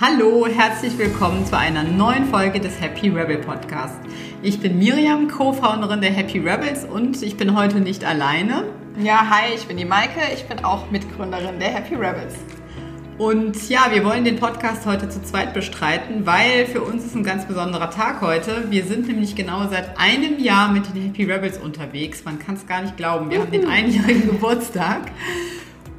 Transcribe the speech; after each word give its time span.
Hallo, 0.00 0.44
herzlich 0.48 0.98
willkommen 0.98 1.46
zu 1.46 1.56
einer 1.56 1.84
neuen 1.84 2.24
Folge 2.24 2.58
des 2.58 2.80
Happy 2.80 3.10
Rebel 3.10 3.38
Podcast. 3.38 4.00
Ich 4.42 4.58
bin 4.58 4.76
Miriam, 4.76 5.28
Co-Founderin 5.28 6.00
der 6.00 6.10
Happy 6.10 6.40
Rebels 6.40 6.84
und 6.84 7.22
ich 7.22 7.36
bin 7.36 7.56
heute 7.56 7.78
nicht 7.78 8.04
alleine. 8.04 8.64
Ja, 8.98 9.30
hi, 9.30 9.54
ich 9.54 9.68
bin 9.68 9.76
die 9.76 9.84
Maike, 9.84 10.18
ich 10.34 10.46
bin 10.46 10.64
auch 10.64 10.90
Mitgründerin 10.90 11.60
der 11.60 11.68
Happy 11.68 11.94
Rebels. 11.94 12.34
Und 13.18 13.68
ja, 13.68 13.86
wir 13.92 14.04
wollen 14.04 14.24
den 14.24 14.34
Podcast 14.34 14.84
heute 14.84 15.08
zu 15.08 15.22
zweit 15.22 15.54
bestreiten, 15.54 16.26
weil 16.26 16.66
für 16.66 16.82
uns 16.82 17.04
ist 17.04 17.14
ein 17.14 17.22
ganz 17.22 17.46
besonderer 17.46 17.92
Tag 17.92 18.20
heute. 18.20 18.64
Wir 18.70 18.82
sind 18.82 19.06
nämlich 19.06 19.36
genau 19.36 19.68
seit 19.68 19.96
einem 19.96 20.40
Jahr 20.40 20.72
mit 20.72 20.92
den 20.92 21.04
Happy 21.04 21.22
Rebels 21.22 21.58
unterwegs. 21.58 22.24
Man 22.24 22.40
kann 22.40 22.56
es 22.56 22.66
gar 22.66 22.82
nicht 22.82 22.96
glauben. 22.96 23.30
Wir 23.30 23.42
haben 23.42 23.52
den 23.52 23.68
einjährigen 23.68 24.26
Geburtstag. 24.26 25.12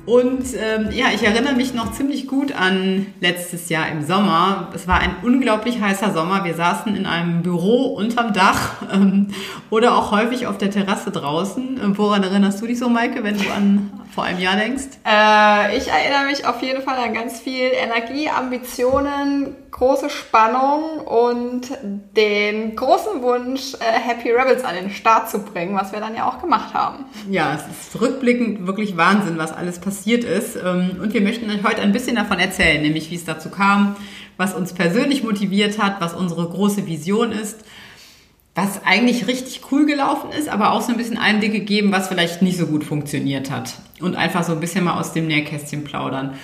Und 0.05 0.45
ähm, 0.55 0.89
ja, 0.91 1.07
ich 1.13 1.23
erinnere 1.23 1.53
mich 1.53 1.73
noch 1.73 1.91
ziemlich 1.91 2.27
gut 2.27 2.53
an 2.53 3.07
letztes 3.21 3.69
Jahr 3.69 3.89
im 3.89 4.05
Sommer. 4.05 4.69
Es 4.75 4.87
war 4.87 4.99
ein 4.99 5.15
unglaublich 5.23 5.81
heißer 5.81 6.13
Sommer. 6.13 6.43
Wir 6.43 6.53
saßen 6.53 6.95
in 6.95 7.05
einem 7.05 7.41
Büro 7.41 7.95
unterm 7.95 8.31
Dach 8.33 8.83
ähm, 8.93 9.29
oder 9.71 9.97
auch 9.97 10.11
häufig 10.11 10.45
auf 10.45 10.57
der 10.57 10.69
Terrasse 10.69 11.11
draußen. 11.11 11.79
Ähm, 11.83 11.97
woran 11.97 12.23
erinnerst 12.23 12.61
du 12.61 12.67
dich 12.67 12.77
so, 12.77 12.87
Maike, 12.87 13.23
wenn 13.23 13.37
du 13.37 13.49
an 13.49 13.91
vor 14.13 14.23
einem 14.23 14.39
Jahr 14.39 14.55
denkst? 14.55 14.85
Äh, 15.05 15.77
ich 15.77 15.87
erinnere 15.87 16.25
mich 16.29 16.45
auf 16.45 16.61
jeden 16.61 16.83
Fall 16.83 16.97
an 16.97 17.13
ganz 17.13 17.39
viel 17.39 17.69
Energie, 17.73 18.29
Ambitionen, 18.29 19.55
große 19.75 20.09
Spannung 20.09 20.99
und 20.99 21.67
den 22.15 22.77
großen 22.77 23.21
Wunsch, 23.21 23.73
äh, 23.73 23.99
Happy 23.99 24.31
Rebels 24.31 24.63
an 24.63 24.75
den 24.75 24.89
Start 24.89 25.29
zu 25.29 25.39
bringen, 25.39 25.75
was 25.75 25.91
wir 25.91 25.99
dann 25.99 26.15
ja 26.15 26.29
auch 26.29 26.39
gemacht 26.39 26.73
haben. 26.73 27.03
Ja, 27.29 27.53
es 27.55 27.89
ist 27.89 28.01
rückblickend 28.01 28.67
wirklich 28.67 28.95
Wahnsinn, 28.95 29.37
was 29.37 29.51
alles 29.51 29.79
passiert 29.79 30.23
ist. 30.23 30.55
Ähm, 30.55 30.91
und 31.01 31.13
wir 31.13 31.19
möchten 31.19 31.49
euch 31.49 31.63
heute 31.63 31.81
ein 31.81 31.91
bisschen 31.91 32.15
davon 32.15 32.39
erzählen, 32.39 32.81
nämlich 32.81 33.11
wie 33.11 33.15
es 33.15 33.25
dazu 33.25 33.49
kam, 33.49 33.97
was 34.37 34.53
uns 34.53 34.71
persönlich 34.71 35.23
motiviert 35.23 35.77
hat, 35.77 35.99
was 35.99 36.13
unsere 36.13 36.47
große 36.47 36.87
Vision 36.87 37.33
ist 37.33 37.65
was 38.57 38.85
eigentlich 38.85 39.27
richtig 39.27 39.63
cool 39.69 39.85
gelaufen 39.85 40.31
ist, 40.31 40.47
aber 40.47 40.71
auch 40.71 40.81
so 40.81 40.93
ein 40.93 40.97
bisschen 40.97 41.17
Einblicke 41.17 41.59
geben, 41.59 41.91
was 41.91 42.07
vielleicht 42.07 42.41
nicht 42.41 42.57
so 42.57 42.67
gut 42.67 42.85
funktioniert 42.85 43.51
hat. 43.51 43.73
Und 43.99 44.15
einfach 44.15 44.45
so 44.45 44.53
ein 44.53 44.61
bisschen 44.61 44.85
mal 44.85 44.97
aus 44.97 45.11
dem 45.11 45.27
Nähkästchen 45.27 45.83
plaudern. 45.83 46.35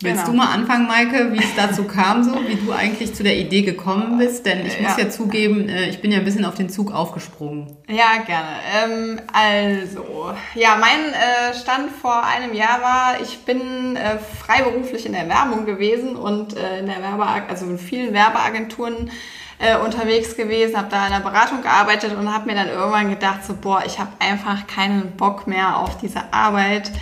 Willst 0.00 0.26
genau. 0.26 0.32
du 0.32 0.36
mal 0.36 0.52
anfangen, 0.52 0.86
Maike, 0.86 1.32
wie 1.32 1.38
es 1.38 1.54
dazu 1.56 1.84
kam, 1.84 2.22
so 2.22 2.34
wie 2.46 2.56
du 2.56 2.70
eigentlich 2.70 3.14
zu 3.14 3.22
der 3.22 3.34
Idee 3.38 3.62
gekommen 3.62 4.18
bist? 4.18 4.44
Denn 4.44 4.66
ich 4.66 4.78
muss 4.78 4.98
ja, 4.98 5.04
ja 5.04 5.10
zugeben, 5.10 5.70
äh, 5.70 5.88
ich 5.88 6.02
bin 6.02 6.12
ja 6.12 6.18
ein 6.18 6.24
bisschen 6.24 6.44
auf 6.44 6.54
den 6.54 6.68
Zug 6.68 6.92
aufgesprungen. 6.92 7.74
Ja, 7.88 8.22
gerne. 8.26 8.48
Ähm, 8.74 9.20
also, 9.32 10.34
ja, 10.54 10.76
mein 10.78 11.14
äh, 11.14 11.54
Stand 11.54 11.90
vor 11.90 12.22
einem 12.24 12.52
Jahr 12.52 12.82
war, 12.82 13.22
ich 13.22 13.38
bin 13.46 13.96
äh, 13.96 14.18
freiberuflich 14.18 15.06
in 15.06 15.12
der 15.12 15.30
Werbung 15.30 15.64
gewesen 15.64 16.14
und 16.14 16.54
äh, 16.54 16.80
in 16.80 16.86
der 16.86 17.00
Werbe, 17.00 17.26
also 17.48 17.64
in 17.64 17.78
vielen 17.78 18.12
Werbeagenturen 18.12 19.10
äh, 19.58 19.78
unterwegs 19.78 20.36
gewesen, 20.36 20.76
habe 20.76 20.88
da 20.90 21.06
in 21.06 21.12
der 21.14 21.20
Beratung 21.20 21.62
gearbeitet 21.62 22.14
und 22.14 22.30
habe 22.30 22.44
mir 22.44 22.54
dann 22.54 22.68
irgendwann 22.68 23.08
gedacht, 23.08 23.46
so, 23.46 23.56
boah, 23.58 23.82
ich 23.86 23.98
habe 23.98 24.10
einfach 24.18 24.66
keinen 24.66 25.12
Bock 25.12 25.46
mehr 25.46 25.78
auf 25.78 25.96
diese 25.96 26.34
Arbeit 26.34 26.92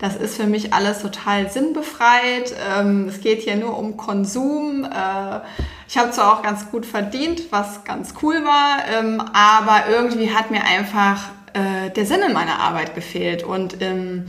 das 0.00 0.16
ist 0.16 0.36
für 0.36 0.46
mich 0.46 0.72
alles 0.72 1.00
total 1.00 1.50
sinnbefreit. 1.50 2.54
Ähm, 2.74 3.08
es 3.08 3.20
geht 3.20 3.42
hier 3.42 3.56
nur 3.56 3.78
um 3.78 3.98
Konsum. 3.98 4.84
Äh, 4.84 5.40
ich 5.86 5.98
habe 5.98 6.10
zwar 6.10 6.32
auch 6.32 6.42
ganz 6.42 6.70
gut 6.70 6.86
verdient, 6.86 7.52
was 7.52 7.84
ganz 7.84 8.14
cool 8.22 8.42
war, 8.42 8.78
ähm, 8.90 9.20
aber 9.34 9.90
irgendwie 9.90 10.32
hat 10.32 10.50
mir 10.50 10.64
einfach 10.64 11.28
äh, 11.52 11.90
der 11.90 12.06
Sinn 12.06 12.22
in 12.26 12.32
meiner 12.32 12.60
Arbeit 12.60 12.94
gefehlt. 12.94 13.42
Und 13.42 13.82
ähm, 13.82 14.24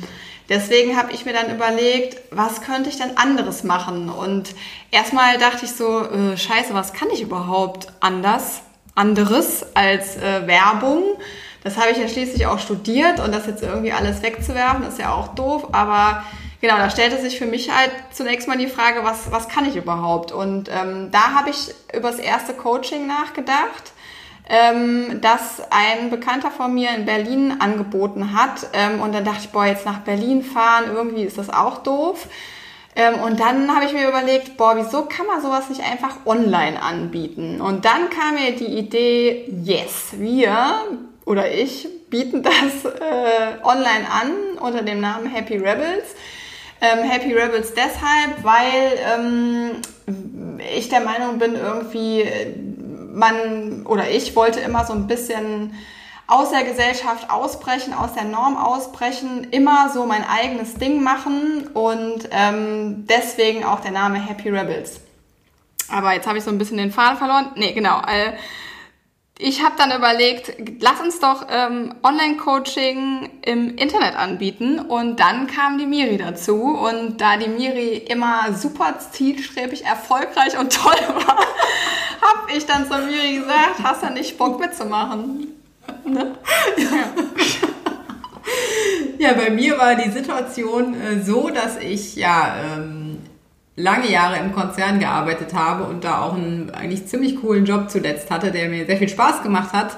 deswegen 0.50 0.98
habe 0.98 1.14
ich 1.14 1.26
mir 1.26 1.34
dann 1.34 1.56
überlegt, 1.56 2.18
was 2.32 2.62
könnte 2.62 2.90
ich 2.90 2.98
denn 2.98 3.16
anderes 3.16 3.64
machen? 3.64 4.10
Und 4.10 4.54
erstmal 4.92 5.38
dachte 5.38 5.64
ich 5.64 5.72
so, 5.72 6.02
äh, 6.02 6.36
scheiße, 6.36 6.74
was 6.74 6.92
kann 6.92 7.10
ich 7.14 7.22
überhaupt 7.22 7.88
anders, 8.02 8.62
anderes 8.94 9.66
als 9.74 10.18
äh, 10.18 10.48
Werbung? 10.48 11.04
Das 11.64 11.78
habe 11.78 11.92
ich 11.92 11.98
ja 11.98 12.08
schließlich 12.08 12.48
auch 12.48 12.60
studiert 12.60 13.20
und 13.20 13.34
das 13.34 13.46
jetzt 13.46 13.62
irgendwie 13.62 13.92
alles 13.92 14.24
wegzuwerfen, 14.24 14.84
ist 14.84 15.00
ja 15.00 15.14
auch 15.14 15.30
doof, 15.36 15.70
aber 15.74 16.24
genau, 16.60 16.78
da 16.78 16.90
stellte 16.90 17.22
sich 17.22 17.38
für 17.38 17.46
mich 17.46 17.72
halt 17.72 17.92
zunächst 18.12 18.48
mal 18.48 18.58
die 18.58 18.68
Frage, 18.68 19.04
was, 19.04 19.32
was 19.32 19.48
kann 19.48 19.68
ich 19.68 19.76
überhaupt? 19.76 20.32
Und 20.32 20.70
ähm, 20.70 21.10
da 21.12 21.34
habe 21.36 21.50
ich 21.50 21.74
über 21.96 22.10
das 22.10 22.20
erste 22.20 22.54
Coaching 22.54 23.08
nachgedacht, 23.08 23.94
ähm, 24.50 25.20
das 25.22 25.62
ein 25.70 26.10
Bekannter 26.10 26.52
von 26.52 26.74
mir 26.74 26.90
in 26.96 27.06
Berlin 27.06 27.56
angeboten 27.60 28.34
hat. 28.34 28.68
Ähm, 28.74 29.00
und 29.02 29.14
dann 29.14 29.24
dachte 29.24 29.42
ich, 29.44 29.50
boah, 29.50 29.66
jetzt 29.66 29.86
nach 29.86 30.00
Berlin 30.00 30.44
fahren, 30.44 30.86
irgendwie 30.92 31.24
ist 31.24 31.38
das 31.38 31.50
auch 31.50 31.80
doof. 31.80 32.28
Ähm, 32.96 33.22
und 33.22 33.40
dann 33.40 33.74
habe 33.74 33.86
ich 33.86 33.94
mir 33.94 34.08
überlegt, 34.08 34.58
boah, 34.58 34.76
wieso 34.76 35.04
kann 35.04 35.26
man 35.28 35.42
sowas 35.42 35.70
nicht 35.70 35.82
einfach 35.82 36.26
online 36.26 36.82
anbieten? 36.82 37.62
Und 37.62 37.86
dann 37.86 38.10
kam 38.10 38.36
mir 38.36 38.56
die 38.56 38.78
Idee, 38.78 39.46
yes, 39.64 40.10
wir 40.14 40.82
oder 41.26 41.52
ich 41.52 41.88
bieten 42.10 42.44
das 42.44 42.86
äh, 42.86 43.64
online 43.64 44.10
an 44.10 44.58
unter 44.60 44.82
dem 44.82 45.02
Namen 45.02 45.28
Happy 45.28 45.58
Rebels. 45.58 46.16
Ähm, 46.82 47.00
Happy 47.08 47.34
Rebels 47.34 47.74
deshalb, 47.74 48.44
weil 48.44 48.98
ähm, 49.16 49.82
ich 50.76 50.90
der 50.90 51.02
Meinung 51.02 51.38
bin, 51.38 51.56
irgendwie 51.56 52.26
man 53.14 53.86
oder 53.86 54.10
ich 54.10 54.36
wollte 54.36 54.60
immer 54.60 54.86
so 54.86 54.94
ein 54.94 55.08
bisschen 55.08 55.76
aus 56.28 56.50
der 56.52 56.64
Gesellschaft 56.64 57.30
ausbrechen, 57.30 57.94
aus 57.94 58.14
der 58.14 58.24
Norm 58.24 58.56
ausbrechen, 58.58 59.48
immer 59.52 59.90
so 59.94 60.06
mein 60.06 60.24
eigenes 60.24 60.76
Ding 60.76 61.04
machen 61.04 61.68
und 61.74 62.30
ähm, 62.32 63.06
deswegen 63.08 63.66
auch 63.66 63.82
der 63.82 63.92
Name 63.92 64.18
Happy 64.18 64.50
Rebels. 64.50 65.02
Aber 65.90 66.14
jetzt 66.14 66.26
habe 66.26 66.38
ich 66.38 66.44
so 66.44 66.50
ein 66.50 66.58
bisschen 66.58 66.78
den 66.78 66.92
Faden 66.92 67.18
verloren. 67.18 67.52
Nee, 67.56 67.74
genau. 67.74 68.00
Äh, 68.02 68.34
ich 69.44 69.64
habe 69.64 69.74
dann 69.76 69.92
überlegt, 69.92 70.54
lass 70.82 71.02
uns 71.02 71.20
doch 71.20 71.48
ähm, 71.50 71.96
Online-Coaching 72.04 73.30
im 73.42 73.76
Internet 73.76 74.16
anbieten. 74.16 74.80
Und 74.80 75.20
dann 75.20 75.48
kam 75.48 75.80
die 75.80 75.88
Miri 75.88 76.18
dazu. 76.18 76.62
Und 76.62 77.20
da 77.20 77.38
die 77.38 77.50
Miri 77.50 77.98
immer 77.98 78.54
super 78.54 79.00
zielstrebig, 79.00 79.84
erfolgreich 79.84 80.60
und 80.60 80.72
toll 80.82 80.94
war, 81.08 81.38
habe 81.38 82.56
ich 82.56 82.68
dann 82.68 82.86
zu 82.86 82.96
Miri 83.00 83.38
gesagt, 83.38 83.84
hast 83.84 84.04
du 84.04 84.12
nicht 84.12 84.38
Bock 84.38 84.60
mitzumachen? 84.60 85.48
Ne? 86.06 86.36
Ja. 86.78 86.88
ja, 89.30 89.34
bei 89.34 89.50
mir 89.50 89.78
war 89.80 89.96
die 89.96 90.12
Situation 90.12 90.94
äh, 90.94 91.24
so, 91.24 91.50
dass 91.50 91.78
ich 91.78 92.16
ja... 92.16 92.56
Ähm, 92.76 93.01
lange 93.76 94.12
Jahre 94.12 94.38
im 94.38 94.52
Konzern 94.52 95.00
gearbeitet 95.00 95.54
habe 95.54 95.86
und 95.86 96.04
da 96.04 96.22
auch 96.22 96.34
einen 96.34 96.72
eigentlich 96.72 97.06
ziemlich 97.08 97.38
coolen 97.38 97.66
Job 97.66 97.90
zuletzt 97.90 98.30
hatte, 98.30 98.52
der 98.52 98.70
mir 98.70 98.86
sehr 98.86 98.98
viel 98.98 99.10
Spaß 99.10 99.44
gemacht 99.44 99.74
hat, 99.74 99.98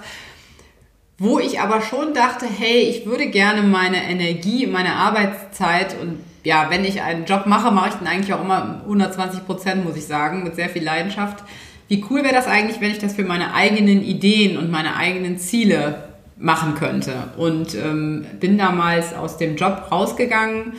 wo 1.18 1.40
ich 1.40 1.60
aber 1.60 1.82
schon 1.82 2.14
dachte, 2.14 2.46
hey, 2.46 2.82
ich 2.82 3.06
würde 3.06 3.28
gerne 3.28 3.62
meine 3.62 4.04
Energie, 4.04 4.68
meine 4.68 4.96
Arbeitszeit 4.96 5.96
und 6.00 6.20
ja, 6.44 6.68
wenn 6.70 6.84
ich 6.84 7.02
einen 7.02 7.26
Job 7.26 7.46
mache, 7.46 7.72
mache 7.72 7.90
ich 7.90 7.96
den 7.96 8.08
eigentlich 8.08 8.34
auch 8.34 8.44
immer 8.44 8.82
120 8.84 9.46
Prozent, 9.46 9.86
muss 9.86 9.96
ich 9.96 10.06
sagen, 10.06 10.44
mit 10.44 10.56
sehr 10.56 10.70
viel 10.70 10.84
Leidenschaft. 10.84 11.44
Wie 11.88 12.04
cool 12.10 12.24
wäre 12.24 12.34
das 12.34 12.48
eigentlich, 12.48 12.82
wenn 12.82 12.92
ich 12.92 13.00
das 13.00 13.14
für 13.14 13.24
meine 13.24 13.54
eigenen 13.54 14.04
Ideen 14.04 14.58
und 14.58 14.70
meine 14.70 14.98
eigenen 14.98 15.38
Ziele 15.38 16.10
machen 16.38 16.76
könnte? 16.76 17.14
Und 17.38 17.76
ähm, 17.76 18.26
bin 18.40 18.58
damals 18.58 19.14
aus 19.14 19.38
dem 19.38 19.56
Job 19.56 19.88
rausgegangen, 19.92 20.74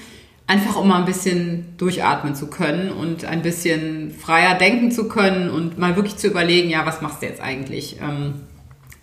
einfach 0.46 0.76
um 0.76 0.88
mal 0.88 0.98
ein 0.98 1.04
bisschen 1.06 1.76
durchatmen 1.78 2.34
zu 2.34 2.48
können 2.48 2.90
und 2.90 3.24
ein 3.24 3.42
bisschen 3.42 4.10
freier 4.10 4.54
denken 4.56 4.90
zu 4.90 5.08
können 5.08 5.48
und 5.48 5.78
mal 5.78 5.96
wirklich 5.96 6.16
zu 6.16 6.26
überlegen, 6.26 6.68
ja, 6.68 6.84
was 6.84 7.00
machst 7.00 7.22
du 7.22 7.26
jetzt 7.26 7.40
eigentlich? 7.40 7.98
Ähm, 8.00 8.42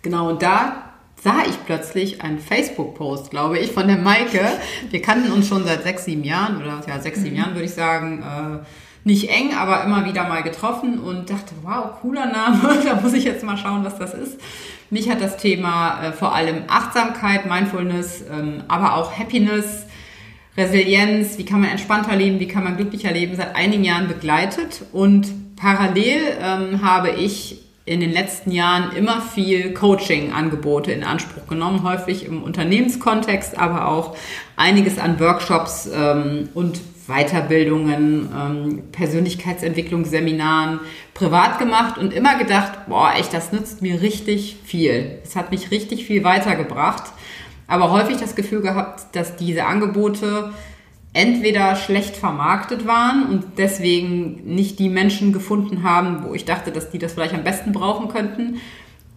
genau, 0.02 0.30
und 0.30 0.42
da 0.42 0.92
sah 1.22 1.42
ich 1.48 1.64
plötzlich 1.64 2.22
einen 2.22 2.38
Facebook-Post, 2.38 3.30
glaube 3.30 3.58
ich, 3.58 3.72
von 3.72 3.86
der 3.86 3.98
Maike. 3.98 4.40
Wir 4.90 5.02
kannten 5.02 5.32
uns 5.32 5.48
schon 5.48 5.64
seit 5.64 5.82
sechs, 5.84 6.04
sieben 6.04 6.24
Jahren 6.24 6.56
oder 6.56 6.80
ja, 6.86 7.00
sechs, 7.00 7.20
sieben 7.20 7.34
mhm. 7.34 7.40
Jahren 7.40 7.54
würde 7.54 7.64
ich 7.64 7.74
sagen. 7.74 8.22
Äh, 8.22 8.66
nicht 9.04 9.30
eng, 9.30 9.52
aber 9.54 9.82
immer 9.82 10.04
wieder 10.04 10.28
mal 10.28 10.44
getroffen 10.44 11.00
und 11.00 11.28
dachte, 11.28 11.54
wow, 11.62 12.00
cooler 12.00 12.26
Name, 12.26 12.78
da 12.84 13.00
muss 13.00 13.14
ich 13.14 13.24
jetzt 13.24 13.42
mal 13.42 13.56
schauen, 13.56 13.84
was 13.84 13.98
das 13.98 14.14
ist. 14.14 14.40
Mich 14.90 15.10
hat 15.10 15.20
das 15.20 15.38
Thema 15.38 16.04
äh, 16.04 16.12
vor 16.12 16.34
allem 16.34 16.64
Achtsamkeit, 16.68 17.46
Mindfulness, 17.46 18.24
ähm, 18.30 18.62
aber 18.68 18.94
auch 18.94 19.18
Happiness, 19.18 19.86
Resilienz, 20.56 21.38
wie 21.38 21.44
kann 21.44 21.60
man 21.60 21.70
entspannter 21.70 22.14
leben, 22.14 22.38
wie 22.38 22.48
kann 22.48 22.64
man 22.64 22.76
glücklicher 22.76 23.12
leben, 23.12 23.36
seit 23.36 23.56
einigen 23.56 23.84
Jahren 23.84 24.08
begleitet. 24.08 24.82
Und 24.92 25.56
parallel 25.56 26.20
ähm, 26.40 26.82
habe 26.82 27.10
ich 27.10 27.58
in 27.84 28.00
den 28.00 28.12
letzten 28.12 28.52
Jahren 28.52 28.94
immer 28.94 29.20
viel 29.20 29.72
Coaching-Angebote 29.74 30.92
in 30.92 31.02
Anspruch 31.02 31.48
genommen, 31.48 31.82
häufig 31.82 32.24
im 32.26 32.42
Unternehmenskontext, 32.42 33.58
aber 33.58 33.88
auch 33.88 34.16
einiges 34.56 34.98
an 34.98 35.18
Workshops 35.18 35.90
ähm, 35.92 36.48
und 36.54 36.80
Weiterbildungen, 37.08 38.28
ähm, 38.32 38.82
Persönlichkeitsentwicklungsseminaren 38.92 40.78
privat 41.14 41.58
gemacht 41.58 41.98
und 41.98 42.12
immer 42.12 42.38
gedacht, 42.38 42.86
boah, 42.88 43.12
echt, 43.18 43.34
das 43.34 43.52
nützt 43.52 43.82
mir 43.82 44.00
richtig 44.00 44.56
viel. 44.64 45.18
Es 45.24 45.34
hat 45.34 45.50
mich 45.50 45.72
richtig 45.72 46.04
viel 46.04 46.22
weitergebracht 46.22 47.04
aber 47.72 47.90
häufig 47.90 48.18
das 48.18 48.34
Gefühl 48.36 48.60
gehabt, 48.60 49.16
dass 49.16 49.36
diese 49.36 49.64
Angebote 49.64 50.52
entweder 51.14 51.74
schlecht 51.76 52.16
vermarktet 52.16 52.86
waren 52.86 53.26
und 53.26 53.44
deswegen 53.58 54.42
nicht 54.44 54.78
die 54.78 54.88
Menschen 54.88 55.32
gefunden 55.32 55.82
haben, 55.82 56.24
wo 56.24 56.34
ich 56.34 56.44
dachte, 56.44 56.70
dass 56.70 56.90
die 56.90 56.98
das 56.98 57.14
vielleicht 57.14 57.34
am 57.34 57.44
besten 57.44 57.72
brauchen 57.72 58.08
könnten. 58.08 58.60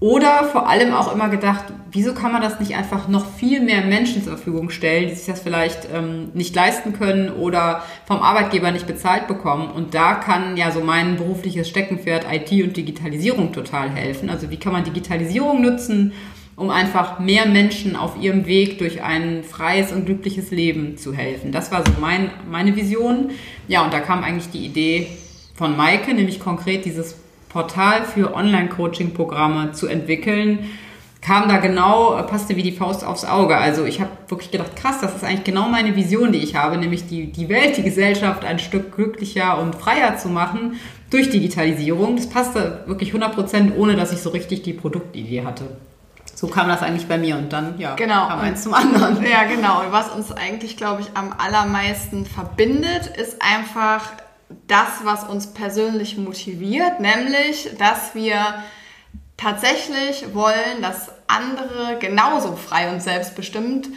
Oder 0.02 0.44
vor 0.44 0.69
allem 0.69 0.94
auch 0.94 1.13
immer 1.13 1.30
gedacht, 1.30 1.66
wieso 1.92 2.13
kann 2.13 2.34
man 2.34 2.42
das 2.42 2.60
nicht 2.60 2.75
einfach 2.75 3.07
noch 3.07 3.25
viel 3.25 3.62
mehr 3.62 3.81
Menschen 3.81 4.24
zur 4.24 4.36
Verfügung 4.36 4.69
stellen, 4.69 5.08
die 5.08 5.16
sich 5.16 5.25
das 5.25 5.42
vielleicht 5.42 5.88
ähm, 5.94 6.31
nicht 6.34 6.54
leisten 6.54 6.94
können 6.94 7.30
oder 7.30 7.81
vom 8.06 8.22
Arbeitgeber 8.22 8.72
nicht 8.72 8.88
bezahlt 8.88 9.28
bekommen. 9.28 9.69
Und 9.72 9.94
da 9.94 10.16
kann 10.16 10.58
ja 10.58 10.72
so 10.72 10.81
mein 10.81 11.16
berufliches 11.16 11.69
Steckenpferd 11.69 12.25
IT 12.30 12.51
und 12.63 12.75
Digitalisierung 12.75 13.54
total 13.54 13.90
helfen. 13.90 14.30
Also 14.30 14.50
wie 14.50 14.58
kann 14.58 14.74
man 14.74 14.84
Digitalisierung 14.84 15.62
nutzen, 15.62 16.12
um 16.56 16.69
einfach 16.69 17.19
mehr 17.19 17.46
Menschen 17.46 17.96
auf 17.96 18.22
ihrem 18.22 18.46
Weg 18.46 18.78
durch 18.78 19.04
ein 19.04 19.44
freies 19.44 19.92
und 19.92 20.06
glückliches 20.06 20.52
Leben 20.52 20.98
zu 20.98 21.13
helfen. 21.13 21.52
Das 21.52 21.72
war 21.72 21.86
so 21.86 21.94
mein, 22.00 22.30
meine 22.50 22.75
Vision. 22.75 23.31
Ja, 23.68 23.84
und 23.84 23.94
da 23.94 24.00
kam 24.00 24.24
eigentlich 24.24 24.50
die 24.50 24.66
Idee 24.66 25.07
von 25.56 25.75
Maike, 25.75 26.13
nämlich 26.13 26.40
konkret 26.40 26.86
dieses 26.86 27.16
Portal 27.50 28.04
für 28.04 28.36
Online-Coaching-Programme 28.36 29.72
zu 29.72 29.88
entwickeln, 29.88 30.69
kam 31.22 31.48
da 31.48 31.57
genau, 31.57 32.22
passte 32.24 32.56
wie 32.56 32.63
die 32.63 32.74
Faust 32.74 33.04
aufs 33.06 33.25
Auge. 33.25 33.58
Also 33.58 33.86
ich 33.86 34.00
habe 34.00 34.12
wirklich 34.28 34.51
gedacht, 34.51 34.75
krass, 34.75 35.00
das 35.01 35.16
ist 35.16 35.24
eigentlich 35.24 35.46
genau 35.46 35.69
meine 35.69 35.96
Vision, 35.96 36.31
die 36.31 36.40
ich 36.40 36.56
habe, 36.56 36.78
nämlich 36.78 37.08
die, 37.08 37.31
die 37.31 37.50
Welt, 37.50 37.78
die 37.78 37.84
Gesellschaft 37.84 38.44
ein 38.44 38.60
Stück 38.60 38.96
glücklicher 38.96 39.58
und 39.60 39.74
freier 39.74 40.18
zu 40.18 40.28
machen 40.28 40.74
durch 41.10 41.30
Digitalisierung. 41.30 42.18
Das 42.18 42.30
passte 42.30 42.84
wirklich 42.86 43.10
100 43.10 43.34
Prozent, 43.34 43.74
ohne 43.78 43.96
dass 43.96 44.12
ich 44.12 44.19
so 44.19 44.30
richtig 44.31 44.62
die 44.62 44.74
Produktidee 44.74 45.44
hatte. 45.44 45.78
So 46.33 46.48
kam 46.48 46.68
das 46.68 46.81
eigentlich 46.81 47.07
bei 47.07 47.18
mir 47.18 47.38
und 47.38 47.54
dann 47.54 47.77
ja, 47.80 47.95
genau. 47.95 48.27
kam 48.27 48.39
eins 48.39 48.63
zum 48.63 48.74
anderen. 48.74 49.24
Ja, 49.24 49.44
genau. 49.44 49.81
Und 49.81 49.92
was 49.92 50.10
uns 50.10 50.31
eigentlich, 50.31 50.75
glaube 50.75 51.01
ich, 51.01 51.07
am 51.13 51.33
allermeisten 51.38 52.25
verbindet, 52.25 53.07
ist 53.07 53.42
einfach 53.42 54.12
das, 54.68 55.04
was 55.04 55.24
uns 55.24 55.54
persönlich 55.54 56.18
motiviert, 56.18 57.00
nämlich, 57.00 57.69
dass 57.77 58.16
wir 58.16 58.63
tatsächlich 59.38 60.33
wollen, 60.33 60.81
dass 60.81 61.12
andere 61.27 61.98
genauso 62.00 62.56
frei 62.56 62.92
und 62.92 63.01
selbstbestimmt 63.01 63.89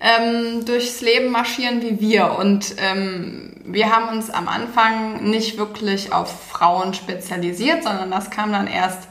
ähm, 0.00 0.64
durchs 0.64 1.00
Leben 1.00 1.30
marschieren 1.30 1.82
wie 1.82 2.00
wir. 2.00 2.36
Und 2.38 2.76
ähm, 2.78 3.62
wir 3.64 3.94
haben 3.94 4.08
uns 4.16 4.30
am 4.30 4.48
Anfang 4.48 5.24
nicht 5.28 5.58
wirklich 5.58 6.12
auf 6.12 6.48
Frauen 6.50 6.94
spezialisiert, 6.94 7.82
sondern 7.82 8.10
das 8.10 8.30
kam 8.30 8.52
dann 8.52 8.66
erst 8.66 9.08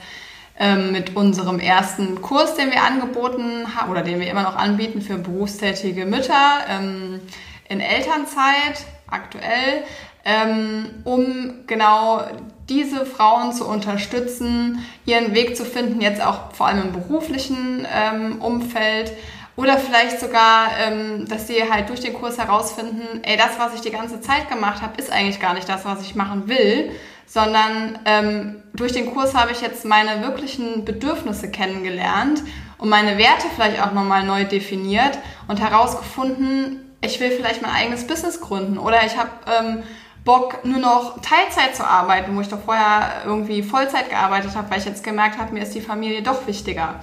mit 0.91 1.17
unserem 1.17 1.59
ersten 1.59 2.21
Kurs, 2.21 2.55
den 2.55 2.71
wir 2.71 2.81
angeboten 2.81 3.75
haben 3.75 3.91
oder 3.91 4.03
den 4.03 4.21
wir 4.21 4.31
immer 4.31 4.43
noch 4.43 4.55
anbieten 4.55 5.01
für 5.01 5.17
berufstätige 5.17 6.05
Mütter 6.05 6.61
ähm, 6.69 7.19
in 7.67 7.81
Elternzeit 7.81 8.85
aktuell, 9.09 9.83
ähm, 10.23 10.89
um 11.03 11.65
genau 11.67 12.21
diese 12.67 13.05
Frauen 13.05 13.53
zu 13.53 13.67
unterstützen, 13.67 14.83
ihren 15.05 15.35
Weg 15.35 15.55
zu 15.55 15.65
finden, 15.65 16.01
jetzt 16.01 16.21
auch 16.21 16.53
vor 16.53 16.67
allem 16.67 16.83
im 16.83 16.91
beruflichen 16.93 17.85
ähm, 17.93 18.41
Umfeld. 18.41 19.11
Oder 19.55 19.77
vielleicht 19.77 20.19
sogar, 20.19 20.69
ähm, 20.79 21.27
dass 21.29 21.47
sie 21.47 21.71
halt 21.71 21.87
durch 21.89 22.01
den 22.01 22.13
Kurs 22.13 22.37
herausfinden, 22.37 23.21
ey, 23.23 23.37
das, 23.37 23.57
was 23.57 23.73
ich 23.73 23.81
die 23.81 23.91
ganze 23.91 24.19
Zeit 24.19 24.49
gemacht 24.49 24.81
habe, 24.81 24.99
ist 24.99 25.11
eigentlich 25.11 25.39
gar 25.39 25.53
nicht 25.53 25.69
das, 25.69 25.85
was 25.85 26.01
ich 26.01 26.15
machen 26.15 26.49
will, 26.49 26.91
sondern 27.25 27.99
ähm, 28.05 28.63
durch 28.73 28.91
den 28.91 29.13
Kurs 29.13 29.35
habe 29.35 29.51
ich 29.51 29.61
jetzt 29.61 29.85
meine 29.85 30.21
wirklichen 30.23 30.85
Bedürfnisse 30.85 31.49
kennengelernt 31.49 32.43
und 32.77 32.89
meine 32.89 33.17
Werte 33.17 33.47
vielleicht 33.53 33.81
auch 33.81 33.91
nochmal 33.91 34.23
neu 34.23 34.45
definiert 34.45 35.17
und 35.47 35.59
herausgefunden, 35.59 36.81
ich 37.01 37.19
will 37.19 37.31
vielleicht 37.31 37.61
mein 37.61 37.71
eigenes 37.71 38.07
Business 38.07 38.41
gründen 38.41 38.77
oder 38.77 39.05
ich 39.05 39.17
habe 39.17 39.29
ähm, 39.47 39.83
Bock, 40.23 40.65
nur 40.65 40.79
noch 40.79 41.21
Teilzeit 41.21 41.75
zu 41.75 41.87
arbeiten, 41.87 42.35
wo 42.35 42.41
ich 42.41 42.49
doch 42.49 42.61
vorher 42.61 43.21
irgendwie 43.25 43.61
Vollzeit 43.61 44.09
gearbeitet 44.09 44.55
habe, 44.55 44.71
weil 44.71 44.79
ich 44.79 44.85
jetzt 44.85 45.03
gemerkt 45.03 45.37
habe, 45.37 45.53
mir 45.53 45.61
ist 45.61 45.75
die 45.75 45.81
Familie 45.81 46.23
doch 46.23 46.47
wichtiger. 46.47 46.95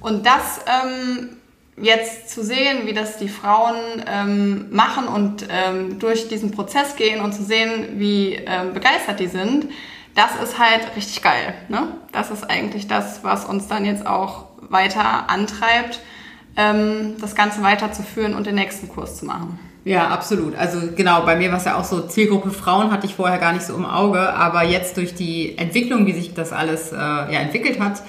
Und 0.00 0.26
das 0.26 0.60
ähm, 0.66 1.35
jetzt 1.76 2.30
zu 2.30 2.42
sehen, 2.42 2.86
wie 2.86 2.94
das 2.94 3.18
die 3.18 3.28
Frauen 3.28 3.76
ähm, 4.06 4.66
machen 4.70 5.08
und 5.08 5.46
ähm, 5.50 5.98
durch 5.98 6.28
diesen 6.28 6.50
Prozess 6.50 6.96
gehen 6.96 7.20
und 7.20 7.32
zu 7.32 7.42
sehen, 7.42 7.98
wie 7.98 8.34
ähm, 8.34 8.72
begeistert 8.72 9.20
die 9.20 9.26
sind, 9.26 9.68
das 10.14 10.30
ist 10.42 10.58
halt 10.58 10.96
richtig 10.96 11.22
geil. 11.22 11.54
Ne? 11.68 11.88
Das 12.12 12.30
ist 12.30 12.48
eigentlich 12.50 12.88
das, 12.88 13.22
was 13.22 13.44
uns 13.44 13.68
dann 13.68 13.84
jetzt 13.84 14.06
auch 14.06 14.46
weiter 14.60 15.28
antreibt, 15.28 16.00
ähm, 16.56 17.16
das 17.20 17.34
Ganze 17.34 17.62
weiterzuführen 17.62 18.34
und 18.34 18.46
den 18.46 18.54
nächsten 18.54 18.88
Kurs 18.88 19.18
zu 19.18 19.26
machen. 19.26 19.58
Ja, 19.84 20.08
absolut. 20.08 20.56
Also 20.56 20.80
genau, 20.96 21.22
bei 21.22 21.36
mir 21.36 21.50
war 21.50 21.58
es 21.58 21.64
ja 21.64 21.78
auch 21.78 21.84
so, 21.84 22.00
Zielgruppe 22.00 22.50
Frauen 22.50 22.90
hatte 22.90 23.06
ich 23.06 23.14
vorher 23.14 23.38
gar 23.38 23.52
nicht 23.52 23.64
so 23.64 23.76
im 23.76 23.84
Auge, 23.84 24.34
aber 24.34 24.64
jetzt 24.64 24.96
durch 24.96 25.14
die 25.14 25.56
Entwicklung, 25.58 26.06
wie 26.06 26.12
sich 26.12 26.34
das 26.34 26.52
alles 26.52 26.90
äh, 26.90 26.96
ja, 26.96 27.38
entwickelt 27.38 27.78
hat, 27.78 28.02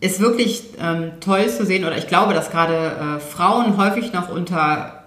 ist 0.00 0.20
wirklich 0.20 0.62
ähm, 0.80 1.12
toll 1.20 1.48
zu 1.48 1.66
sehen, 1.66 1.84
oder 1.84 1.96
ich 1.96 2.06
glaube, 2.06 2.32
dass 2.32 2.50
gerade 2.50 2.74
äh, 2.74 3.20
Frauen 3.20 3.76
häufig 3.76 4.12
noch 4.14 4.30
unter, 4.30 5.04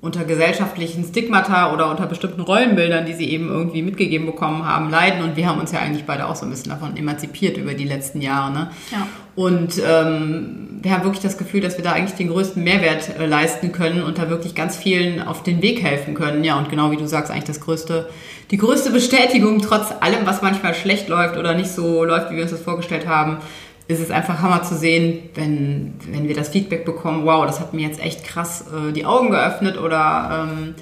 unter 0.00 0.24
gesellschaftlichen 0.24 1.04
Stigmata 1.04 1.72
oder 1.72 1.90
unter 1.90 2.06
bestimmten 2.06 2.40
Rollenbildern, 2.40 3.06
die 3.06 3.14
sie 3.14 3.30
eben 3.30 3.48
irgendwie 3.48 3.82
mitgegeben 3.82 4.26
bekommen 4.26 4.66
haben, 4.66 4.90
leiden. 4.90 5.22
Und 5.22 5.36
wir 5.36 5.46
haben 5.46 5.60
uns 5.60 5.70
ja 5.70 5.78
eigentlich 5.78 6.06
beide 6.06 6.26
auch 6.26 6.34
so 6.34 6.44
ein 6.44 6.50
bisschen 6.50 6.70
davon 6.70 6.96
emanzipiert 6.96 7.56
über 7.56 7.74
die 7.74 7.84
letzten 7.84 8.20
Jahre. 8.20 8.52
Ne? 8.52 8.70
Ja. 8.90 9.06
Und 9.36 9.80
ähm, 9.88 10.80
wir 10.82 10.92
haben 10.92 11.04
wirklich 11.04 11.22
das 11.22 11.38
Gefühl, 11.38 11.60
dass 11.60 11.76
wir 11.76 11.84
da 11.84 11.92
eigentlich 11.92 12.16
den 12.16 12.28
größten 12.28 12.64
Mehrwert 12.64 13.16
äh, 13.16 13.26
leisten 13.26 13.70
können 13.70 14.02
und 14.02 14.18
da 14.18 14.28
wirklich 14.28 14.56
ganz 14.56 14.76
vielen 14.76 15.22
auf 15.22 15.44
den 15.44 15.62
Weg 15.62 15.82
helfen 15.82 16.14
können. 16.14 16.42
Ja, 16.42 16.58
und 16.58 16.68
genau 16.68 16.90
wie 16.90 16.96
du 16.96 17.06
sagst, 17.06 17.30
eigentlich 17.30 17.44
das 17.44 17.60
größte, 17.60 18.08
die 18.50 18.56
größte 18.56 18.90
Bestätigung, 18.90 19.60
trotz 19.62 19.92
allem, 20.00 20.26
was 20.26 20.42
manchmal 20.42 20.74
schlecht 20.74 21.08
läuft 21.08 21.36
oder 21.36 21.54
nicht 21.54 21.70
so 21.70 22.02
läuft, 22.04 22.32
wie 22.32 22.36
wir 22.36 22.42
uns 22.42 22.50
das 22.50 22.60
vorgestellt 22.60 23.06
haben, 23.06 23.38
ist 23.90 24.00
es 24.00 24.10
einfach 24.10 24.40
Hammer 24.40 24.62
zu 24.62 24.76
sehen, 24.76 25.30
wenn, 25.34 25.94
wenn 26.10 26.28
wir 26.28 26.34
das 26.36 26.50
Feedback 26.50 26.84
bekommen, 26.84 27.26
wow, 27.26 27.44
das 27.44 27.60
hat 27.60 27.74
mir 27.74 27.86
jetzt 27.86 28.00
echt 28.00 28.24
krass 28.24 28.64
äh, 28.72 28.92
die 28.92 29.04
Augen 29.04 29.30
geöffnet 29.30 29.76
oder 29.76 30.48
ähm, 30.48 30.74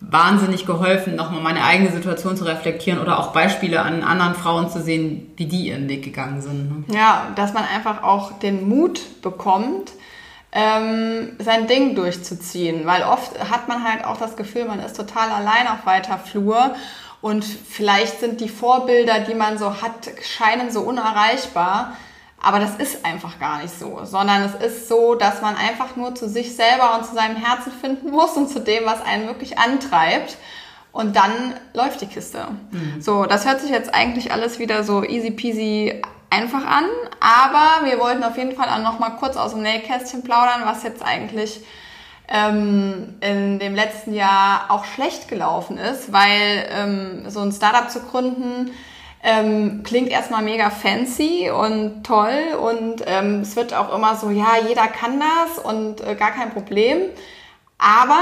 wahnsinnig 0.00 0.66
geholfen, 0.66 1.16
nochmal 1.16 1.42
meine 1.42 1.64
eigene 1.64 1.90
Situation 1.90 2.36
zu 2.36 2.44
reflektieren 2.44 3.00
oder 3.00 3.18
auch 3.18 3.32
Beispiele 3.32 3.82
an 3.82 4.02
anderen 4.02 4.34
Frauen 4.34 4.68
zu 4.68 4.80
sehen, 4.80 5.32
wie 5.36 5.46
die 5.46 5.68
ihren 5.68 5.88
Weg 5.88 6.04
gegangen 6.04 6.40
sind. 6.40 6.88
Ne? 6.88 6.96
Ja, 6.96 7.28
dass 7.36 7.52
man 7.52 7.64
einfach 7.64 8.02
auch 8.02 8.38
den 8.38 8.68
Mut 8.68 9.22
bekommt, 9.22 9.92
ähm, 10.52 11.32
sein 11.38 11.66
Ding 11.66 11.94
durchzuziehen, 11.94 12.84
weil 12.84 13.02
oft 13.04 13.38
hat 13.50 13.68
man 13.68 13.84
halt 13.84 14.04
auch 14.04 14.18
das 14.18 14.36
Gefühl, 14.36 14.66
man 14.66 14.80
ist 14.80 14.96
total 14.96 15.30
allein 15.30 15.66
auf 15.68 15.86
weiter 15.86 16.18
Flur 16.18 16.74
und 17.20 17.44
vielleicht 17.44 18.20
sind 18.20 18.40
die 18.40 18.48
Vorbilder, 18.48 19.20
die 19.20 19.34
man 19.34 19.56
so 19.56 19.80
hat, 19.80 20.10
scheinen 20.22 20.70
so 20.70 20.80
unerreichbar. 20.80 21.96
Aber 22.42 22.58
das 22.58 22.74
ist 22.76 23.04
einfach 23.04 23.38
gar 23.38 23.62
nicht 23.62 23.78
so, 23.78 24.00
sondern 24.04 24.42
es 24.42 24.54
ist 24.54 24.88
so, 24.88 25.14
dass 25.14 25.40
man 25.42 25.56
einfach 25.56 25.94
nur 25.94 26.14
zu 26.14 26.28
sich 26.28 26.56
selber 26.56 26.98
und 26.98 27.06
zu 27.06 27.14
seinem 27.14 27.36
Herzen 27.36 27.70
finden 27.70 28.10
muss 28.10 28.32
und 28.32 28.48
zu 28.48 28.58
dem, 28.60 28.84
was 28.84 29.00
einen 29.04 29.28
wirklich 29.28 29.58
antreibt. 29.58 30.36
Und 30.90 31.16
dann 31.16 31.32
läuft 31.72 32.00
die 32.00 32.06
Kiste. 32.06 32.48
Mhm. 32.70 33.00
So, 33.00 33.24
das 33.24 33.46
hört 33.46 33.60
sich 33.60 33.70
jetzt 33.70 33.94
eigentlich 33.94 34.32
alles 34.32 34.58
wieder 34.58 34.82
so 34.82 35.04
easy 35.04 35.30
peasy 35.30 36.02
einfach 36.28 36.66
an, 36.66 36.84
aber 37.20 37.86
wir 37.86 37.98
wollten 37.98 38.24
auf 38.24 38.36
jeden 38.36 38.56
Fall 38.56 38.68
auch 38.68 38.82
noch 38.82 38.98
mal 38.98 39.10
kurz 39.10 39.36
aus 39.36 39.52
dem 39.52 39.62
Nähkästchen 39.62 40.24
plaudern, 40.24 40.62
was 40.64 40.82
jetzt 40.82 41.02
eigentlich 41.02 41.60
ähm, 42.28 43.14
in 43.20 43.58
dem 43.58 43.74
letzten 43.74 44.14
Jahr 44.14 44.66
auch 44.70 44.84
schlecht 44.84 45.28
gelaufen 45.28 45.76
ist, 45.76 46.12
weil 46.12 46.66
ähm, 46.70 47.30
so 47.30 47.40
ein 47.40 47.52
Startup 47.52 47.90
zu 47.90 48.00
gründen, 48.00 48.70
ähm, 49.22 49.82
klingt 49.84 50.10
erstmal 50.10 50.42
mega 50.42 50.70
fancy 50.70 51.50
und 51.50 52.04
toll 52.04 52.56
und 52.60 53.04
ähm, 53.06 53.40
es 53.40 53.54
wird 53.54 53.72
auch 53.72 53.94
immer 53.94 54.16
so, 54.16 54.30
ja, 54.30 54.56
jeder 54.66 54.88
kann 54.88 55.20
das 55.20 55.64
und 55.64 56.00
äh, 56.00 56.16
gar 56.16 56.32
kein 56.32 56.50
Problem. 56.50 57.10
Aber 57.78 58.20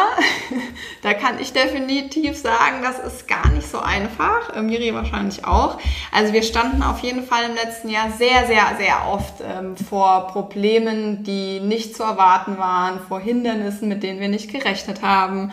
da 1.03 1.13
kann 1.13 1.39
ich 1.39 1.53
definitiv 1.53 2.39
sagen, 2.39 2.83
das 2.83 2.99
ist 2.99 3.29
gar 3.29 3.49
nicht 3.51 3.71
so 3.71 3.79
einfach. 3.79 4.55
Äh, 4.55 4.63
Miri 4.63 4.95
wahrscheinlich 4.95 5.45
auch. 5.45 5.79
Also 6.13 6.33
wir 6.33 6.43
standen 6.43 6.83
auf 6.83 7.01
jeden 7.01 7.25
Fall 7.25 7.45
im 7.45 7.55
letzten 7.55 7.89
Jahr 7.89 8.11
sehr, 8.11 8.47
sehr, 8.47 8.77
sehr 8.79 9.07
oft 9.11 9.35
ähm, 9.43 9.77
vor 9.77 10.29
Problemen, 10.29 11.25
die 11.25 11.61
nicht 11.61 11.95
zu 11.95 12.03
erwarten 12.03 12.59
waren, 12.59 13.01
vor 13.01 13.21
Hindernissen, 13.21 13.89
mit 13.89 14.03
denen 14.03 14.21
wir 14.21 14.29
nicht 14.29 14.51
gerechnet 14.51 15.03
haben 15.03 15.53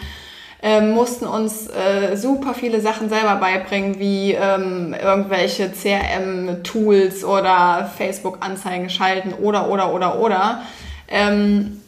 ähm, 0.61 0.91
mussten 0.91 1.25
uns 1.25 1.67
äh, 1.67 2.15
super 2.15 2.53
viele 2.53 2.81
Sachen 2.81 3.09
selber 3.09 3.35
beibringen, 3.35 3.99
wie 3.99 4.33
ähm, 4.33 4.95
irgendwelche 4.99 5.71
CRM-Tools 5.71 7.23
oder 7.23 7.91
Facebook-Anzeigen 7.97 8.89
schalten 8.89 9.33
oder, 9.33 9.69
oder, 9.69 9.93
oder, 9.93 10.19
oder. 10.19 10.61
Ähm, 11.07 11.81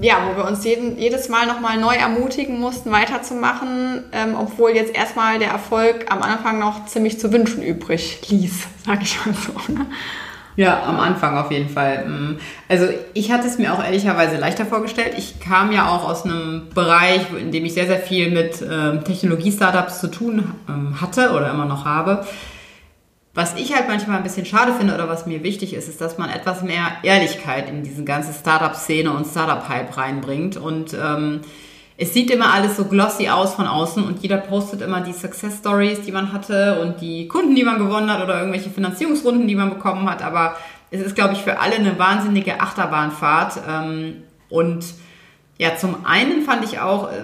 ja, 0.00 0.16
wo 0.28 0.36
wir 0.36 0.46
uns 0.46 0.64
jeden, 0.64 0.98
jedes 0.98 1.28
Mal 1.28 1.46
nochmal 1.46 1.78
neu 1.78 1.94
ermutigen 1.94 2.58
mussten, 2.58 2.90
weiterzumachen, 2.90 4.04
ähm, 4.12 4.34
obwohl 4.38 4.72
jetzt 4.72 4.94
erstmal 4.94 5.38
der 5.38 5.48
Erfolg 5.48 6.06
am 6.10 6.22
Anfang 6.22 6.58
noch 6.58 6.86
ziemlich 6.86 7.20
zu 7.20 7.32
wünschen 7.32 7.62
übrig 7.62 8.20
ließ, 8.28 8.66
sag 8.84 9.02
ich 9.02 9.24
mal 9.24 9.34
so. 9.34 9.72
Ne? 9.72 9.86
Ja, 10.56 10.84
am 10.84 11.00
Anfang 11.00 11.36
auf 11.36 11.50
jeden 11.50 11.68
Fall. 11.68 12.06
Mm. 12.06 12.38
Also 12.68 12.86
ich 13.12 13.32
hatte 13.32 13.46
es 13.48 13.58
mir 13.58 13.72
auch 13.74 13.82
ehrlicherweise 13.82 14.36
leichter 14.36 14.66
vorgestellt. 14.66 15.14
Ich 15.16 15.40
kam 15.40 15.72
ja 15.72 15.88
auch 15.88 16.08
aus 16.08 16.24
einem 16.24 16.68
Bereich, 16.74 17.22
in 17.38 17.50
dem 17.50 17.64
ich 17.64 17.74
sehr, 17.74 17.86
sehr 17.86 17.98
viel 17.98 18.30
mit 18.30 18.62
ähm, 18.62 19.02
Technologie-Startups 19.04 20.00
zu 20.00 20.08
tun 20.08 20.54
ähm, 20.68 21.00
hatte 21.00 21.32
oder 21.32 21.50
immer 21.50 21.64
noch 21.64 21.84
habe. 21.84 22.24
Was 23.34 23.56
ich 23.56 23.74
halt 23.74 23.88
manchmal 23.88 24.18
ein 24.18 24.22
bisschen 24.22 24.46
schade 24.46 24.72
finde 24.72 24.94
oder 24.94 25.08
was 25.08 25.26
mir 25.26 25.42
wichtig 25.42 25.74
ist, 25.74 25.88
ist, 25.88 26.00
dass 26.00 26.18
man 26.18 26.30
etwas 26.30 26.62
mehr 26.62 26.86
Ehrlichkeit 27.02 27.68
in 27.68 27.82
diese 27.82 28.04
ganze 28.04 28.32
Startup-Szene 28.32 29.10
und 29.10 29.26
Startup-Hype 29.26 29.96
reinbringt. 29.96 30.56
Und 30.56 30.94
ähm, 30.94 31.40
es 31.96 32.12
sieht 32.12 32.30
immer 32.30 32.52
alles 32.52 32.76
so 32.76 32.86
glossy 32.86 33.28
aus 33.28 33.54
von 33.54 33.66
außen 33.66 34.04
und 34.04 34.20
jeder 34.20 34.38
postet 34.38 34.80
immer 34.80 35.00
die 35.00 35.12
Success 35.12 35.58
Stories, 35.58 36.02
die 36.02 36.10
man 36.10 36.32
hatte 36.32 36.80
und 36.80 37.00
die 37.00 37.28
Kunden, 37.28 37.54
die 37.54 37.62
man 37.62 37.78
gewonnen 37.78 38.12
hat 38.12 38.22
oder 38.22 38.38
irgendwelche 38.38 38.70
Finanzierungsrunden, 38.70 39.46
die 39.46 39.54
man 39.54 39.70
bekommen 39.70 40.10
hat. 40.10 40.22
Aber 40.22 40.56
es 40.90 41.00
ist, 41.00 41.14
glaube 41.14 41.34
ich, 41.34 41.40
für 41.40 41.60
alle 41.60 41.76
eine 41.76 41.96
wahnsinnige 41.98 42.60
Achterbahnfahrt. 42.60 43.60
Ähm, 43.68 44.22
und 44.48 44.84
ja, 45.56 45.76
zum 45.76 46.04
einen 46.04 46.42
fand 46.42 46.64
ich 46.64 46.80
auch, 46.80 47.12
äh, 47.12 47.16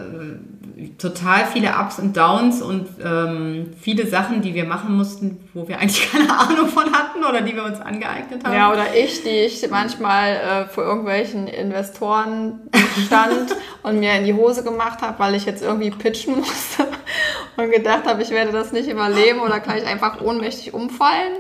total 0.99 1.47
viele 1.47 1.71
Ups 1.79 1.99
und 1.99 2.17
Downs 2.17 2.63
und 2.63 2.87
ähm, 3.05 3.73
viele 3.81 4.07
Sachen, 4.07 4.43
die 4.43 4.55
wir 4.55 4.65
machen 4.65 4.97
mussten, 4.97 5.49
wo 5.55 5.69
wir 5.69 5.79
eigentlich 5.81 6.11
keine 6.11 6.39
Ahnung 6.39 6.69
von 6.69 6.93
hatten 6.93 7.25
oder 7.25 7.43
die 7.43 7.55
wir 7.55 7.65
uns 7.65 7.81
angeeignet 7.81 8.45
haben. 8.45 8.55
Ja, 8.55 8.73
oder 8.73 8.95
ich, 8.95 9.23
die 9.23 9.29
ich 9.29 9.69
manchmal 9.71 10.37
äh, 10.37 10.67
vor 10.67 10.85
irgendwelchen 10.85 11.47
Investoren 11.47 12.61
stand 13.07 13.57
und 13.83 14.01
mir 14.01 14.15
in 14.15 14.25
die 14.25 14.35
Hose 14.35 14.65
gemacht 14.65 15.03
habe, 15.03 15.19
weil 15.19 15.35
ich 15.35 15.45
jetzt 15.45 15.63
irgendwie 15.63 15.91
pitchen 15.91 16.37
musste 16.37 16.87
und 17.57 17.71
gedacht 17.71 18.07
habe, 18.07 18.23
ich 18.23 18.31
werde 18.31 18.53
das 18.53 18.73
nicht 18.73 18.89
überleben 18.89 19.41
oder 19.41 19.61
kann 19.61 19.77
ich 19.77 19.87
einfach 19.87 20.21
ohnmächtig 20.21 20.75
umfallen. 20.75 21.37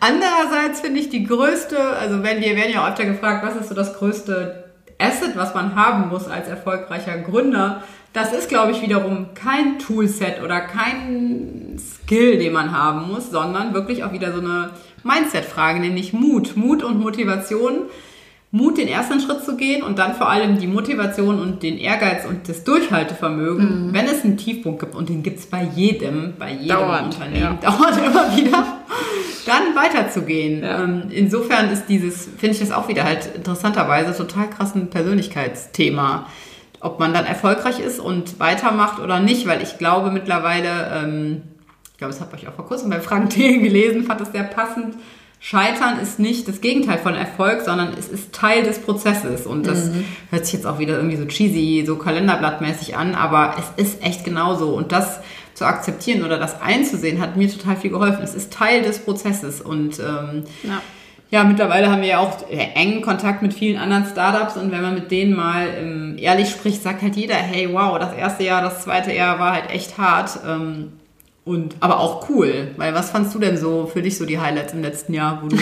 Andererseits 0.00 0.80
finde 0.80 1.00
ich 1.00 1.08
die 1.08 1.24
größte, 1.24 1.78
also 1.78 2.22
wenn 2.22 2.40
wir 2.40 2.54
werden 2.56 2.72
ja 2.72 2.88
öfter 2.88 3.04
gefragt, 3.04 3.44
was 3.46 3.56
ist 3.56 3.68
so 3.68 3.74
das 3.74 3.94
größte 3.94 4.65
Asset, 4.98 5.36
was 5.36 5.54
man 5.54 5.74
haben 5.74 6.08
muss 6.08 6.28
als 6.28 6.48
erfolgreicher 6.48 7.18
Gründer, 7.18 7.82
das 8.12 8.32
ist, 8.32 8.48
glaube 8.48 8.72
ich, 8.72 8.80
wiederum 8.80 9.34
kein 9.34 9.78
Toolset 9.78 10.42
oder 10.42 10.60
kein 10.60 11.78
Skill, 11.78 12.38
den 12.38 12.52
man 12.52 12.72
haben 12.72 13.12
muss, 13.12 13.30
sondern 13.30 13.74
wirklich 13.74 14.04
auch 14.04 14.12
wieder 14.12 14.32
so 14.32 14.40
eine 14.40 14.70
Mindset-Frage, 15.04 15.80
nämlich 15.80 16.14
Mut. 16.14 16.56
Mut 16.56 16.82
und 16.82 16.98
Motivation. 16.98 17.82
Mut, 18.52 18.78
den 18.78 18.88
ersten 18.88 19.20
Schritt 19.20 19.44
zu 19.44 19.56
gehen 19.56 19.82
und 19.82 19.98
dann 19.98 20.14
vor 20.14 20.30
allem 20.30 20.58
die 20.58 20.66
Motivation 20.66 21.40
und 21.40 21.62
den 21.62 21.76
Ehrgeiz 21.76 22.24
und 22.26 22.48
das 22.48 22.64
Durchhaltevermögen, 22.64 23.88
mhm. 23.88 23.92
wenn 23.92 24.06
es 24.06 24.24
einen 24.24 24.38
Tiefpunkt 24.38 24.80
gibt, 24.80 24.94
und 24.94 25.10
den 25.10 25.22
gibt 25.22 25.40
es 25.40 25.46
bei 25.46 25.68
jedem, 25.74 26.34
bei 26.38 26.52
jedem 26.52 26.68
dauert, 26.68 27.04
Unternehmen, 27.04 27.58
ja. 27.60 27.70
dauert 27.70 27.98
immer 27.98 28.34
wieder, 28.34 28.78
dann 29.46 29.74
weiterzugehen. 29.74 30.62
Ja. 30.62 30.84
Ähm, 30.84 31.04
insofern 31.10 31.70
ist 31.70 31.86
dieses, 31.88 32.28
finde 32.38 32.54
ich 32.54 32.58
das 32.58 32.72
auch 32.72 32.88
wieder 32.88 33.04
halt 33.04 33.30
interessanterweise 33.34 34.16
total 34.16 34.50
krass 34.50 34.74
ein 34.74 34.90
Persönlichkeitsthema 34.90 36.26
ob 36.80 37.00
man 37.00 37.12
dann 37.12 37.26
erfolgreich 37.26 37.80
ist 37.80 37.98
und 37.98 38.38
weitermacht 38.38 39.00
oder 39.00 39.20
nicht, 39.20 39.46
weil 39.46 39.62
ich 39.62 39.78
glaube 39.78 40.10
mittlerweile, 40.10 40.90
ähm, 40.94 41.42
ich 41.92 41.98
glaube, 41.98 42.12
das 42.12 42.20
habe 42.20 42.36
ich 42.36 42.48
auch 42.48 42.54
vor 42.54 42.66
kurzem 42.66 42.90
bei 42.90 43.00
Frank 43.00 43.30
Thiel 43.30 43.60
gelesen, 43.60 44.04
fand 44.04 44.20
das 44.20 44.32
sehr 44.32 44.44
passend. 44.44 44.94
Scheitern 45.38 45.98
ist 46.00 46.18
nicht 46.18 46.48
das 46.48 46.60
Gegenteil 46.60 46.98
von 46.98 47.14
Erfolg, 47.14 47.60
sondern 47.60 47.92
es 47.96 48.08
ist 48.08 48.32
Teil 48.32 48.62
des 48.62 48.80
Prozesses. 48.80 49.46
Und 49.46 49.66
das 49.66 49.86
mhm. 49.86 50.04
hört 50.30 50.44
sich 50.44 50.54
jetzt 50.54 50.66
auch 50.66 50.78
wieder 50.78 50.96
irgendwie 50.96 51.16
so 51.16 51.26
cheesy, 51.26 51.84
so 51.86 51.96
kalenderblattmäßig 51.96 52.96
an, 52.96 53.14
aber 53.14 53.54
es 53.58 53.84
ist 53.84 54.02
echt 54.02 54.24
genauso. 54.24 54.70
Und 54.70 54.92
das 54.92 55.20
zu 55.56 55.64
akzeptieren 55.64 56.24
oder 56.24 56.38
das 56.38 56.60
einzusehen, 56.60 57.20
hat 57.20 57.36
mir 57.36 57.50
total 57.50 57.76
viel 57.76 57.90
geholfen. 57.90 58.22
Es 58.22 58.34
ist 58.34 58.52
Teil 58.52 58.82
des 58.82 59.00
Prozesses. 59.00 59.60
Und 59.60 59.98
ähm, 59.98 60.44
ja 60.62 60.82
ja, 61.30 61.42
mittlerweile 61.42 61.90
haben 61.90 62.02
wir 62.02 62.08
ja 62.08 62.18
auch 62.18 62.48
äh, 62.50 62.68
engen 62.74 63.02
Kontakt 63.02 63.42
mit 63.42 63.52
vielen 63.52 63.78
anderen 63.78 64.06
Startups 64.06 64.56
und 64.56 64.70
wenn 64.70 64.82
man 64.82 64.94
mit 64.94 65.10
denen 65.10 65.34
mal 65.34 65.68
ähm, 65.76 66.16
ehrlich 66.18 66.50
spricht, 66.50 66.82
sagt 66.82 67.02
halt 67.02 67.16
jeder, 67.16 67.34
hey, 67.34 67.68
wow, 67.72 67.98
das 67.98 68.14
erste 68.14 68.44
Jahr, 68.44 68.62
das 68.62 68.82
zweite 68.82 69.12
Jahr 69.12 69.38
war 69.38 69.52
halt 69.52 69.70
echt 69.70 69.98
hart. 69.98 70.38
Ähm, 70.46 70.92
und, 71.44 71.76
aber 71.80 72.00
auch 72.00 72.28
cool, 72.28 72.72
weil 72.76 72.94
was 72.94 73.10
fandst 73.10 73.34
du 73.34 73.38
denn 73.38 73.56
so 73.56 73.86
für 73.86 74.02
dich 74.02 74.18
so 74.18 74.24
die 74.24 74.40
Highlights 74.40 74.72
im 74.72 74.82
letzten 74.82 75.14
Jahr, 75.14 75.40
wo 75.42 75.48
du 75.48 75.56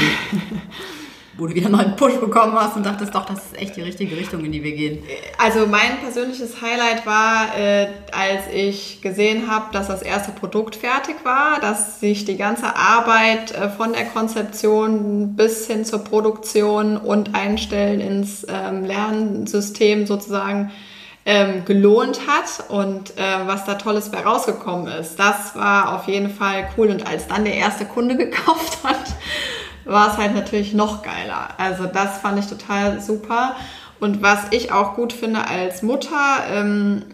wo 1.37 1.47
du 1.47 1.55
wieder 1.55 1.67
einen 1.67 1.77
neuen 1.77 1.97
Push 1.97 2.15
bekommen 2.21 2.55
hast 2.55 2.77
und 2.77 2.87
dachtest, 2.87 3.15
doch, 3.15 3.27
das 3.27 3.39
ist 3.39 3.59
echt 3.59 3.77
die 3.77 3.83
richtige 3.83 4.17
Richtung, 4.17 4.45
in 4.45 4.53
die 4.53 4.63
wir 4.63 4.73
gehen? 4.73 5.03
Also 5.39 5.67
mein 5.67 5.99
persönliches 6.01 6.63
Highlight 6.63 7.07
war, 7.07 7.57
äh, 7.59 7.89
als 8.13 8.43
ich 8.53 9.01
gesehen 9.01 9.51
habe, 9.51 9.67
dass 9.73 9.89
das 9.89 10.03
erste 10.03 10.33
Produkt 10.33 10.77
fertig 10.77 11.17
war, 11.25 11.61
dass 11.61 12.01
sich 12.01 12.25
die 12.25 12.37
ganze 12.37 12.77
Arbeit 12.77 13.53
äh, 13.53 13.69
von 13.69 13.93
der 13.93 14.05
Konzeption 14.05 15.35
bis 15.35 15.67
hin 15.67 15.85
zur 15.85 16.05
Produktion 16.05 16.97
und 16.97 17.35
Einstellen 17.35 18.01
ins 18.01 18.47
ähm, 18.49 18.85
Lernsystem 18.85 20.07
sozusagen 20.07 20.71
ähm, 21.27 21.65
gelohnt 21.65 22.21
hat 22.27 22.69
und 22.69 23.17
äh, 23.17 23.47
was 23.47 23.65
da 23.65 23.75
Tolles 23.75 24.11
bei 24.11 24.21
rausgekommen 24.21 24.89
ist. 24.89 25.19
Das 25.19 25.57
war 25.57 25.95
auf 25.95 26.07
jeden 26.07 26.31
Fall 26.31 26.69
cool. 26.77 26.91
Und 26.91 27.07
als 27.07 27.29
dann 27.29 27.45
der 27.45 27.55
erste 27.55 27.87
Kunde 27.87 28.17
gekauft 28.19 28.79
hat, 28.85 29.15
war 29.85 30.13
es 30.13 30.19
halt 30.19 30.35
natürlich 30.35 30.75
noch 30.75 31.03
geiler. 31.03 31.49
Also 31.59 31.87
das 31.87 32.19
fand 32.19 32.39
ich 32.39 32.47
total 32.47 33.01
super. 33.01 33.57
Und 34.01 34.23
was 34.23 34.41
ich 34.51 34.73
auch 34.73 34.95
gut 34.95 35.13
finde 35.13 35.47
als 35.47 35.83
Mutter, 35.83 36.45
ähm, 36.51 37.05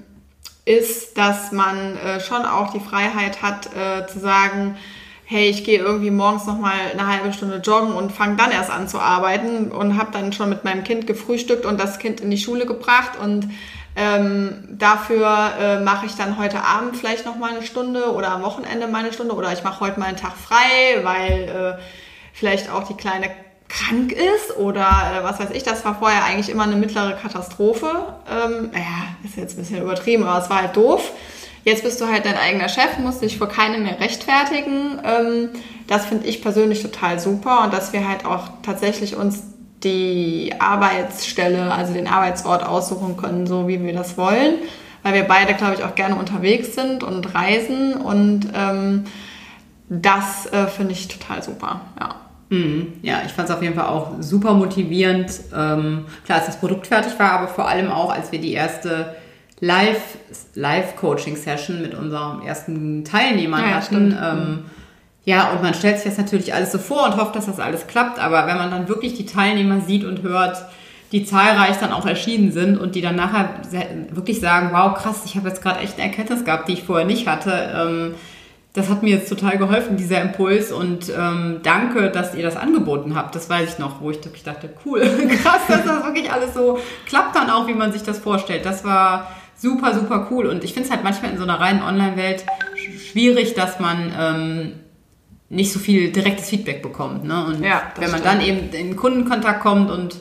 ist, 0.64 1.16
dass 1.18 1.52
man 1.52 1.96
äh, 1.96 2.20
schon 2.20 2.44
auch 2.44 2.72
die 2.72 2.80
Freiheit 2.80 3.42
hat 3.42 3.74
äh, 3.74 4.06
zu 4.06 4.18
sagen, 4.18 4.76
hey, 5.24 5.48
ich 5.48 5.62
gehe 5.64 5.78
irgendwie 5.78 6.10
morgens 6.10 6.46
noch 6.46 6.58
mal 6.58 6.74
eine 6.92 7.06
halbe 7.06 7.32
Stunde 7.32 7.58
joggen 7.58 7.92
und 7.92 8.10
fange 8.10 8.36
dann 8.36 8.50
erst 8.50 8.70
an 8.70 8.88
zu 8.88 8.98
arbeiten 8.98 9.70
und 9.70 9.96
habe 9.96 10.10
dann 10.12 10.32
schon 10.32 10.48
mit 10.48 10.64
meinem 10.64 10.82
Kind 10.82 11.06
gefrühstückt 11.06 11.64
und 11.64 11.78
das 11.78 12.00
Kind 12.00 12.20
in 12.20 12.30
die 12.30 12.38
Schule 12.38 12.66
gebracht 12.66 13.12
und 13.22 13.48
ähm, 13.96 14.64
dafür 14.70 15.52
äh, 15.60 15.80
mache 15.80 16.06
ich 16.06 16.16
dann 16.16 16.36
heute 16.38 16.64
Abend 16.64 16.96
vielleicht 16.96 17.26
noch 17.26 17.36
mal 17.36 17.50
eine 17.50 17.62
Stunde 17.62 18.12
oder 18.12 18.32
am 18.32 18.42
Wochenende 18.42 18.88
mal 18.88 19.04
eine 19.04 19.12
Stunde 19.12 19.34
oder 19.34 19.52
ich 19.52 19.62
mache 19.62 19.80
heute 19.80 20.00
mal 20.00 20.06
einen 20.06 20.16
Tag 20.16 20.36
frei, 20.36 21.02
weil 21.02 21.78
äh, 21.78 21.82
vielleicht 22.32 22.70
auch 22.70 22.84
die 22.84 22.94
Kleine 22.94 23.30
krank 23.68 24.12
ist 24.12 24.56
oder 24.56 24.80
äh, 24.82 25.24
was 25.24 25.38
weiß 25.38 25.50
ich, 25.52 25.62
das 25.62 25.84
war 25.84 25.98
vorher 25.98 26.24
eigentlich 26.24 26.50
immer 26.50 26.64
eine 26.64 26.76
mittlere 26.76 27.12
Katastrophe. 27.12 28.14
Ähm, 28.28 28.70
naja, 28.72 29.14
ist 29.24 29.36
jetzt 29.36 29.56
ein 29.56 29.62
bisschen 29.62 29.82
übertrieben, 29.82 30.24
aber 30.24 30.42
es 30.42 30.50
war 30.50 30.62
halt 30.62 30.76
doof. 30.76 31.12
Jetzt 31.64 31.84
bist 31.84 32.00
du 32.00 32.06
halt 32.06 32.24
dein 32.24 32.36
eigener 32.36 32.68
Chef, 32.68 32.98
musst 32.98 33.22
dich 33.22 33.38
vor 33.38 33.48
keinem 33.48 33.82
mehr 33.84 34.00
rechtfertigen. 34.00 35.00
Ähm, 35.04 35.50
das 35.86 36.06
finde 36.06 36.26
ich 36.26 36.42
persönlich 36.42 36.82
total 36.82 37.20
super 37.20 37.64
und 37.64 37.72
dass 37.72 37.92
wir 37.92 38.08
halt 38.08 38.24
auch 38.24 38.48
tatsächlich 38.62 39.16
uns 39.16 39.42
die 39.84 40.52
Arbeitsstelle, 40.58 41.72
also 41.72 41.92
den 41.92 42.06
Arbeitsort 42.06 42.64
aussuchen 42.64 43.16
können, 43.16 43.46
so 43.46 43.66
wie 43.66 43.82
wir 43.82 43.92
das 43.92 44.18
wollen, 44.18 44.54
weil 45.02 45.14
wir 45.14 45.24
beide, 45.24 45.54
glaube 45.54 45.74
ich, 45.74 45.84
auch 45.84 45.94
gerne 45.94 46.16
unterwegs 46.16 46.74
sind 46.74 47.02
und 47.02 47.34
reisen 47.34 47.94
und 47.94 48.48
ähm, 48.54 49.04
das 49.90 50.50
äh, 50.52 50.68
finde 50.68 50.92
ich 50.92 51.08
total 51.08 51.42
super, 51.42 51.80
ja. 51.98 52.14
Mhm. 52.48 52.94
Ja, 53.02 53.22
ich 53.26 53.32
fand 53.32 53.48
es 53.48 53.54
auf 53.54 53.62
jeden 53.62 53.74
Fall 53.74 53.86
auch 53.86 54.12
super 54.20 54.54
motivierend. 54.54 55.30
Ähm, 55.54 56.06
klar, 56.24 56.38
als 56.38 56.46
das 56.46 56.58
Produkt 56.58 56.86
fertig 56.86 57.18
war, 57.18 57.32
aber 57.32 57.48
vor 57.48 57.68
allem 57.68 57.92
auch, 57.92 58.10
als 58.12 58.32
wir 58.32 58.40
die 58.40 58.52
erste 58.52 59.14
Live-Coaching-Session 59.60 61.76
Live 61.76 61.86
mit 61.86 61.94
unserem 61.94 62.40
ersten 62.42 63.04
Teilnehmern 63.04 63.62
ja, 63.62 63.76
hatten. 63.76 64.16
Ähm, 64.20 64.64
ja, 65.24 65.50
und 65.50 65.62
man 65.62 65.74
stellt 65.74 65.98
sich 65.98 66.06
das 66.06 66.18
natürlich 66.18 66.52
alles 66.54 66.72
so 66.72 66.78
vor 66.78 67.06
und 67.06 67.16
hofft, 67.16 67.36
dass 67.36 67.46
das 67.46 67.60
alles 67.60 67.86
klappt, 67.86 68.18
aber 68.18 68.46
wenn 68.46 68.56
man 68.56 68.70
dann 68.70 68.88
wirklich 68.88 69.14
die 69.14 69.26
Teilnehmer 69.26 69.80
sieht 69.80 70.04
und 70.04 70.22
hört, 70.22 70.64
die 71.12 71.24
zahlreich 71.24 71.76
dann 71.78 71.92
auch 71.92 72.06
erschienen 72.06 72.52
sind 72.52 72.78
und 72.78 72.94
die 72.94 73.00
dann 73.00 73.16
nachher 73.16 73.50
wirklich 74.10 74.40
sagen, 74.40 74.70
wow, 74.72 74.94
krass, 74.94 75.22
ich 75.24 75.36
habe 75.36 75.48
jetzt 75.48 75.62
gerade 75.62 75.80
echt 75.80 75.98
eine 75.98 76.08
Erkenntnis 76.08 76.44
gehabt, 76.44 76.68
die 76.68 76.74
ich 76.74 76.84
vorher 76.84 77.06
nicht 77.06 77.26
hatte. 77.26 77.52
Ähm, 77.76 78.14
das 78.72 78.88
hat 78.88 79.02
mir 79.02 79.10
jetzt 79.10 79.28
total 79.28 79.58
geholfen, 79.58 79.96
dieser 79.96 80.22
Impuls. 80.22 80.70
Und 80.70 81.10
ähm, 81.16 81.60
danke, 81.62 82.10
dass 82.10 82.34
ihr 82.34 82.42
das 82.42 82.56
angeboten 82.56 83.16
habt. 83.16 83.34
Das 83.34 83.50
weiß 83.50 83.72
ich 83.72 83.78
noch, 83.78 84.00
wo 84.00 84.10
ich 84.10 84.24
wirklich 84.24 84.44
dachte, 84.44 84.70
cool, 84.84 85.00
krass, 85.42 85.62
dass 85.68 85.84
das 85.84 86.04
wirklich 86.04 86.32
alles 86.32 86.54
so 86.54 86.78
klappt 87.06 87.34
dann 87.34 87.50
auch, 87.50 87.66
wie 87.66 87.74
man 87.74 87.92
sich 87.92 88.02
das 88.02 88.18
vorstellt. 88.18 88.64
Das 88.64 88.84
war 88.84 89.28
super, 89.56 89.94
super 89.94 90.28
cool. 90.30 90.46
Und 90.46 90.62
ich 90.62 90.72
finde 90.72 90.88
es 90.88 90.94
halt 90.94 91.02
manchmal 91.02 91.32
in 91.32 91.38
so 91.38 91.44
einer 91.44 91.58
reinen 91.58 91.82
Online-Welt 91.82 92.44
schwierig, 92.76 93.54
dass 93.54 93.80
man 93.80 94.12
ähm, 94.16 94.72
nicht 95.48 95.72
so 95.72 95.80
viel 95.80 96.12
direktes 96.12 96.48
Feedback 96.48 96.80
bekommt. 96.80 97.24
Ne? 97.24 97.44
Und 97.44 97.64
ja, 97.64 97.82
wenn 97.96 98.10
man 98.10 98.20
stimmt. 98.20 98.34
dann 98.34 98.40
eben 98.40 98.70
in 98.70 98.94
Kundenkontakt 98.94 99.60
kommt 99.60 99.90
und 99.90 100.16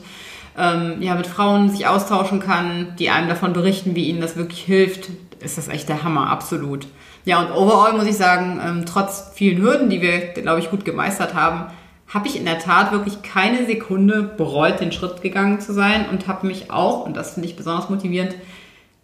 ähm, 0.57 1.01
ja, 1.01 1.13
mit 1.13 1.27
Frauen 1.27 1.69
sich 1.69 1.85
austauschen 1.85 2.39
kann, 2.39 2.95
die 2.97 3.11
einem 3.11 3.29
davon 3.29 3.53
berichten, 3.53 3.95
wie 3.95 4.09
ihnen 4.09 4.21
das 4.21 4.35
wirklich 4.35 4.61
hilft, 4.61 5.09
ist 5.39 5.57
das 5.59 5.67
echt 5.67 5.87
der 5.87 6.03
Hammer, 6.03 6.29
absolut. 6.29 6.87
Ja, 7.29 7.41
und 7.41 7.51
overall 7.51 7.93
muss 7.93 8.07
ich 8.07 8.17
sagen, 8.17 8.59
ähm, 8.65 8.85
trotz 8.87 9.29
vielen 9.35 9.61
Hürden, 9.61 9.87
die 9.87 10.01
wir, 10.01 10.17
glaube 10.29 10.61
ich, 10.61 10.71
gut 10.71 10.83
gemeistert 10.83 11.35
haben, 11.35 11.71
habe 12.07 12.27
ich 12.27 12.35
in 12.35 12.45
der 12.45 12.57
Tat 12.57 12.91
wirklich 12.91 13.21
keine 13.21 13.67
Sekunde 13.67 14.23
bereut, 14.23 14.79
den 14.79 14.91
Schritt 14.91 15.21
gegangen 15.21 15.61
zu 15.61 15.71
sein 15.71 16.07
und 16.09 16.27
habe 16.27 16.47
mich 16.47 16.71
auch, 16.71 17.05
und 17.05 17.15
das 17.15 17.35
finde 17.35 17.47
ich 17.47 17.55
besonders 17.55 17.87
motivierend, 17.87 18.33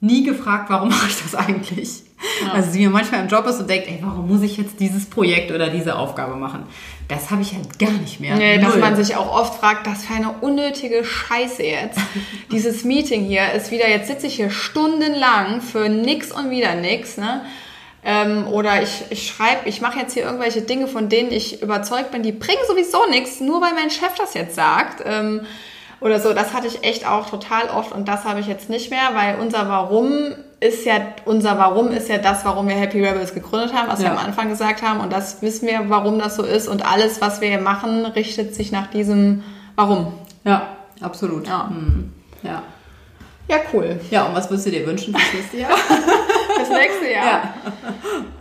nie 0.01 0.24
gefragt, 0.24 0.72
warum 0.72 0.89
mache 0.89 1.08
ich 1.08 1.22
das 1.22 1.36
eigentlich? 1.36 2.01
Ja. 2.44 2.53
Also 2.53 2.72
sie 2.72 2.79
mir 2.79 2.89
manchmal 2.89 3.22
im 3.22 3.27
Job 3.27 3.46
ist 3.46 3.60
und 3.60 3.70
denkt, 3.70 3.88
ey, 3.89 4.00
warum 4.01 4.27
muss 4.27 4.41
ich 4.41 4.58
jetzt 4.58 4.79
dieses 4.79 5.05
Projekt 5.05 5.51
oder 5.51 5.70
diese 5.70 5.96
Aufgabe 5.96 6.36
machen? 6.36 6.63
Das 7.08 7.29
habe 7.29 7.44
ich 7.44 7.53
halt 7.53 7.77
gar 7.77 7.91
nicht 7.91 8.20
mehr. 8.20 8.38
Nee, 8.38 8.58
Null. 8.58 8.65
dass 8.65 8.77
man 8.79 8.96
sich 8.96 9.15
auch 9.15 9.39
oft 9.39 9.60
fragt, 9.60 9.86
das 9.86 10.05
für 10.05 10.15
eine 10.15 10.32
unnötige 10.41 11.05
Scheiße 11.05 11.62
jetzt. 11.62 12.00
Dieses 12.51 12.86
Meeting 12.86 13.24
hier 13.25 13.51
ist 13.51 13.70
wieder, 13.70 13.88
jetzt 13.88 14.08
sitze 14.08 14.25
ich 14.25 14.38
hier 14.38 14.50
stundenlang 14.50 15.62
für 15.62 15.89
nix 15.89 16.32
und 16.32 16.50
wieder 16.50 16.74
nix, 16.74 17.17
ne? 17.17 17.41
Ähm, 18.07 18.47
oder 18.47 18.83
ich, 18.83 19.03
ich 19.09 19.27
schreibe, 19.27 19.67
ich 19.67 19.81
mache 19.81 19.97
jetzt 19.97 20.13
hier 20.13 20.24
irgendwelche 20.24 20.62
Dinge, 20.62 20.88
von 20.88 21.09
denen 21.09 21.31
ich 21.31 21.63
überzeugt 21.63 22.12
bin, 22.12 22.21
die 22.21 22.31
bringen 22.31 22.62
sowieso 22.67 23.09
nichts, 23.09 23.39
nur 23.39 23.62
weil 23.62 23.74
mein 23.74 23.89
Chef 23.89 24.13
das 24.15 24.35
jetzt 24.35 24.53
sagt. 24.53 25.03
Ähm, 25.03 25.41
oder 26.01 26.19
so, 26.19 26.33
das 26.33 26.53
hatte 26.53 26.67
ich 26.67 26.83
echt 26.83 27.07
auch 27.07 27.27
total 27.27 27.67
oft 27.69 27.91
und 27.91 28.07
das 28.07 28.25
habe 28.25 28.39
ich 28.39 28.45
jetzt 28.45 28.69
nicht 28.69 28.91
mehr, 28.91 29.09
weil 29.13 29.38
unser 29.39 29.67
Warum 29.69 30.35
ist 30.59 30.85
ja, 30.85 30.97
unser 31.25 31.57
Warum 31.57 31.88
ist 31.88 32.07
ja 32.07 32.19
das, 32.19 32.45
warum 32.45 32.67
wir 32.67 32.75
Happy 32.75 33.03
Rebels 33.03 33.33
gegründet 33.33 33.74
haben, 33.74 33.88
was 33.88 34.01
ja. 34.03 34.09
wir 34.09 34.12
am 34.12 34.24
Anfang 34.24 34.50
gesagt 34.50 34.83
haben 34.83 35.00
und 35.00 35.12
das 35.12 35.41
wissen 35.41 35.67
wir, 35.67 35.85
warum 35.88 36.19
das 36.19 36.35
so 36.35 36.43
ist 36.43 36.67
und 36.67 36.85
alles, 36.85 37.21
was 37.21 37.41
wir 37.41 37.59
machen, 37.59 38.05
richtet 38.05 38.53
sich 38.53 38.71
nach 38.71 38.85
diesem 38.88 39.43
Warum. 39.75 40.13
Ja, 40.43 40.75
absolut. 41.01 41.47
Ja. 41.47 41.69
Hm. 41.69 42.13
ja. 42.43 42.62
Ja, 43.47 43.57
cool. 43.74 44.00
Ja, 44.09 44.25
und 44.25 44.35
was 44.35 44.50
würdest 44.50 44.67
du 44.67 44.71
dir 44.71 44.85
wünschen 44.88 45.15
fürs 45.15 45.33
nächste 45.33 45.57
Jahr? 45.57 45.77
fürs 46.65 46.79
nächste 46.79 47.12
Jahr? 47.12 47.25
Ja. 47.25 47.53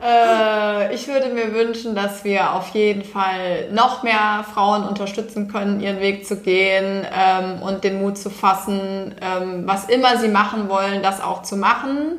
Äh, 0.06 0.94
ich 0.94 1.08
würde 1.08 1.30
mir 1.30 1.54
wünschen, 1.54 1.94
dass 1.94 2.24
wir 2.24 2.52
auf 2.52 2.68
jeden 2.74 3.04
Fall 3.04 3.70
noch 3.72 4.02
mehr 4.02 4.44
Frauen 4.52 4.84
unterstützen 4.84 5.48
können, 5.48 5.80
ihren 5.80 6.00
Weg 6.00 6.26
zu 6.26 6.36
gehen 6.36 7.06
ähm, 7.12 7.62
und 7.62 7.84
den 7.84 8.00
Mut 8.00 8.18
zu 8.18 8.30
fassen, 8.30 9.14
ähm, 9.20 9.62
was 9.66 9.86
immer 9.88 10.18
sie 10.18 10.28
machen 10.28 10.68
wollen, 10.68 11.02
das 11.02 11.22
auch 11.22 11.42
zu 11.42 11.56
machen. 11.56 12.18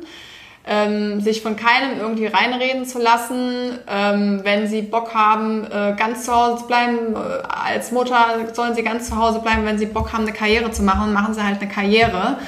Ähm, 0.68 1.20
sich 1.20 1.42
von 1.42 1.54
keinem 1.54 2.00
irgendwie 2.00 2.26
reinreden 2.26 2.86
zu 2.86 2.98
lassen. 2.98 3.78
Ähm, 3.88 4.40
wenn 4.42 4.66
sie 4.66 4.82
Bock 4.82 5.14
haben, 5.14 5.64
äh, 5.64 5.94
ganz 5.96 6.24
zu 6.24 6.34
Hause 6.34 6.62
zu 6.62 6.66
bleiben, 6.66 7.14
äh, 7.14 7.46
als 7.46 7.92
Mutter 7.92 8.16
sollen 8.52 8.74
sie 8.74 8.82
ganz 8.82 9.08
zu 9.08 9.16
Hause 9.16 9.38
bleiben. 9.38 9.64
Wenn 9.64 9.78
sie 9.78 9.86
Bock 9.86 10.12
haben, 10.12 10.24
eine 10.24 10.32
Karriere 10.32 10.72
zu 10.72 10.82
machen, 10.82 11.12
machen 11.12 11.34
sie 11.34 11.44
halt 11.44 11.60
eine 11.60 11.70
Karriere. 11.70 12.38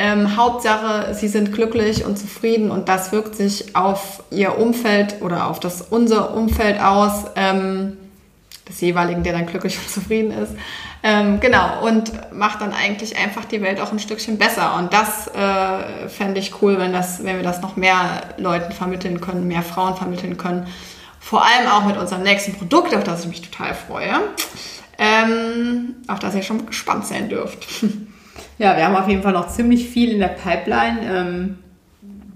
Ähm, 0.00 0.36
Hauptsache, 0.36 1.12
sie 1.12 1.26
sind 1.26 1.52
glücklich 1.52 2.04
und 2.04 2.16
zufrieden 2.16 2.70
und 2.70 2.88
das 2.88 3.10
wirkt 3.10 3.34
sich 3.34 3.74
auf 3.74 4.22
ihr 4.30 4.56
Umfeld 4.56 5.16
oder 5.22 5.48
auf 5.48 5.58
das 5.58 5.82
unser 5.82 6.34
Umfeld 6.36 6.80
aus, 6.80 7.24
ähm, 7.34 7.96
des 8.68 8.80
jeweiligen, 8.80 9.24
der 9.24 9.32
dann 9.32 9.46
glücklich 9.46 9.76
und 9.76 9.90
zufrieden 9.90 10.30
ist. 10.30 10.52
Ähm, 11.02 11.40
genau, 11.40 11.84
und 11.84 12.12
macht 12.32 12.60
dann 12.60 12.72
eigentlich 12.72 13.16
einfach 13.16 13.44
die 13.44 13.60
Welt 13.60 13.80
auch 13.80 13.90
ein 13.90 13.98
Stückchen 13.98 14.38
besser. 14.38 14.76
Und 14.76 14.92
das 14.92 15.26
äh, 15.28 16.08
fände 16.08 16.38
ich 16.38 16.62
cool, 16.62 16.78
wenn, 16.78 16.92
das, 16.92 17.24
wenn 17.24 17.36
wir 17.36 17.42
das 17.42 17.60
noch 17.60 17.74
mehr 17.74 18.22
Leuten 18.36 18.72
vermitteln 18.72 19.20
können, 19.20 19.48
mehr 19.48 19.62
Frauen 19.62 19.96
vermitteln 19.96 20.36
können. 20.36 20.68
Vor 21.18 21.44
allem 21.44 21.68
auch 21.68 21.84
mit 21.84 21.96
unserem 21.96 22.22
nächsten 22.22 22.54
Produkt, 22.54 22.94
auf 22.94 23.02
das 23.02 23.22
ich 23.22 23.28
mich 23.28 23.42
total 23.42 23.74
freue. 23.74 24.12
Ähm, 24.96 25.96
auf 26.06 26.20
das 26.20 26.36
ihr 26.36 26.42
schon 26.42 26.66
gespannt 26.66 27.04
sein 27.04 27.28
dürft. 27.28 27.66
Ja, 28.58 28.76
wir 28.76 28.84
haben 28.86 28.96
auf 28.96 29.08
jeden 29.08 29.22
Fall 29.22 29.32
noch 29.32 29.48
ziemlich 29.48 29.88
viel 29.88 30.12
in 30.12 30.18
der 30.18 30.28
Pipeline. 30.28 31.00
Ähm, 31.02 31.58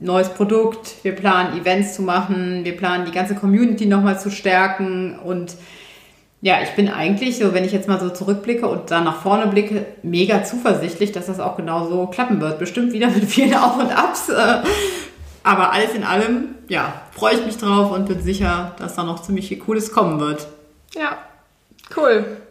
neues 0.00 0.28
Produkt, 0.30 0.96
wir 1.02 1.12
planen 1.12 1.58
Events 1.58 1.94
zu 1.94 2.02
machen, 2.02 2.64
wir 2.64 2.76
planen 2.76 3.04
die 3.06 3.12
ganze 3.12 3.34
Community 3.34 3.86
nochmal 3.86 4.18
zu 4.18 4.30
stärken 4.30 5.18
und 5.18 5.56
ja, 6.40 6.60
ich 6.60 6.70
bin 6.70 6.88
eigentlich 6.88 7.38
so, 7.38 7.54
wenn 7.54 7.64
ich 7.64 7.70
jetzt 7.70 7.86
mal 7.86 8.00
so 8.00 8.10
zurückblicke 8.10 8.66
und 8.66 8.90
dann 8.90 9.04
nach 9.04 9.22
vorne 9.22 9.46
blicke, 9.46 9.86
mega 10.02 10.42
zuversichtlich, 10.42 11.12
dass 11.12 11.26
das 11.26 11.38
auch 11.38 11.56
genau 11.56 11.88
so 11.88 12.08
klappen 12.08 12.40
wird. 12.40 12.58
Bestimmt 12.58 12.92
wieder 12.92 13.06
mit 13.08 13.24
vielen 13.26 13.54
Auf 13.54 13.78
und 13.78 13.96
Abs. 13.96 14.28
Äh, 14.28 14.62
aber 15.44 15.72
alles 15.72 15.94
in 15.94 16.02
allem, 16.02 16.56
ja, 16.66 16.94
freue 17.12 17.34
ich 17.34 17.46
mich 17.46 17.58
drauf 17.58 17.92
und 17.92 18.08
bin 18.08 18.20
sicher, 18.20 18.74
dass 18.80 18.96
da 18.96 19.04
noch 19.04 19.22
ziemlich 19.22 19.46
viel 19.46 19.58
Cooles 19.58 19.92
kommen 19.92 20.18
wird. 20.18 20.48
Ja, 20.96 21.18
cool. 21.96 22.41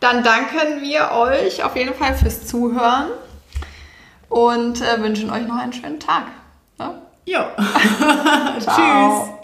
Dann 0.00 0.24
danken 0.24 0.80
wir 0.80 1.10
euch 1.12 1.62
auf 1.62 1.76
jeden 1.76 1.94
Fall 1.94 2.14
fürs 2.14 2.46
Zuhören 2.46 3.10
und 4.30 4.80
äh, 4.80 5.02
wünschen 5.02 5.30
euch 5.30 5.46
noch 5.46 5.56
einen 5.56 5.72
schönen 5.72 6.00
Tag. 6.00 6.24
Ne? 6.78 7.02
Ja. 7.26 7.50
Tschüss. 8.58 9.39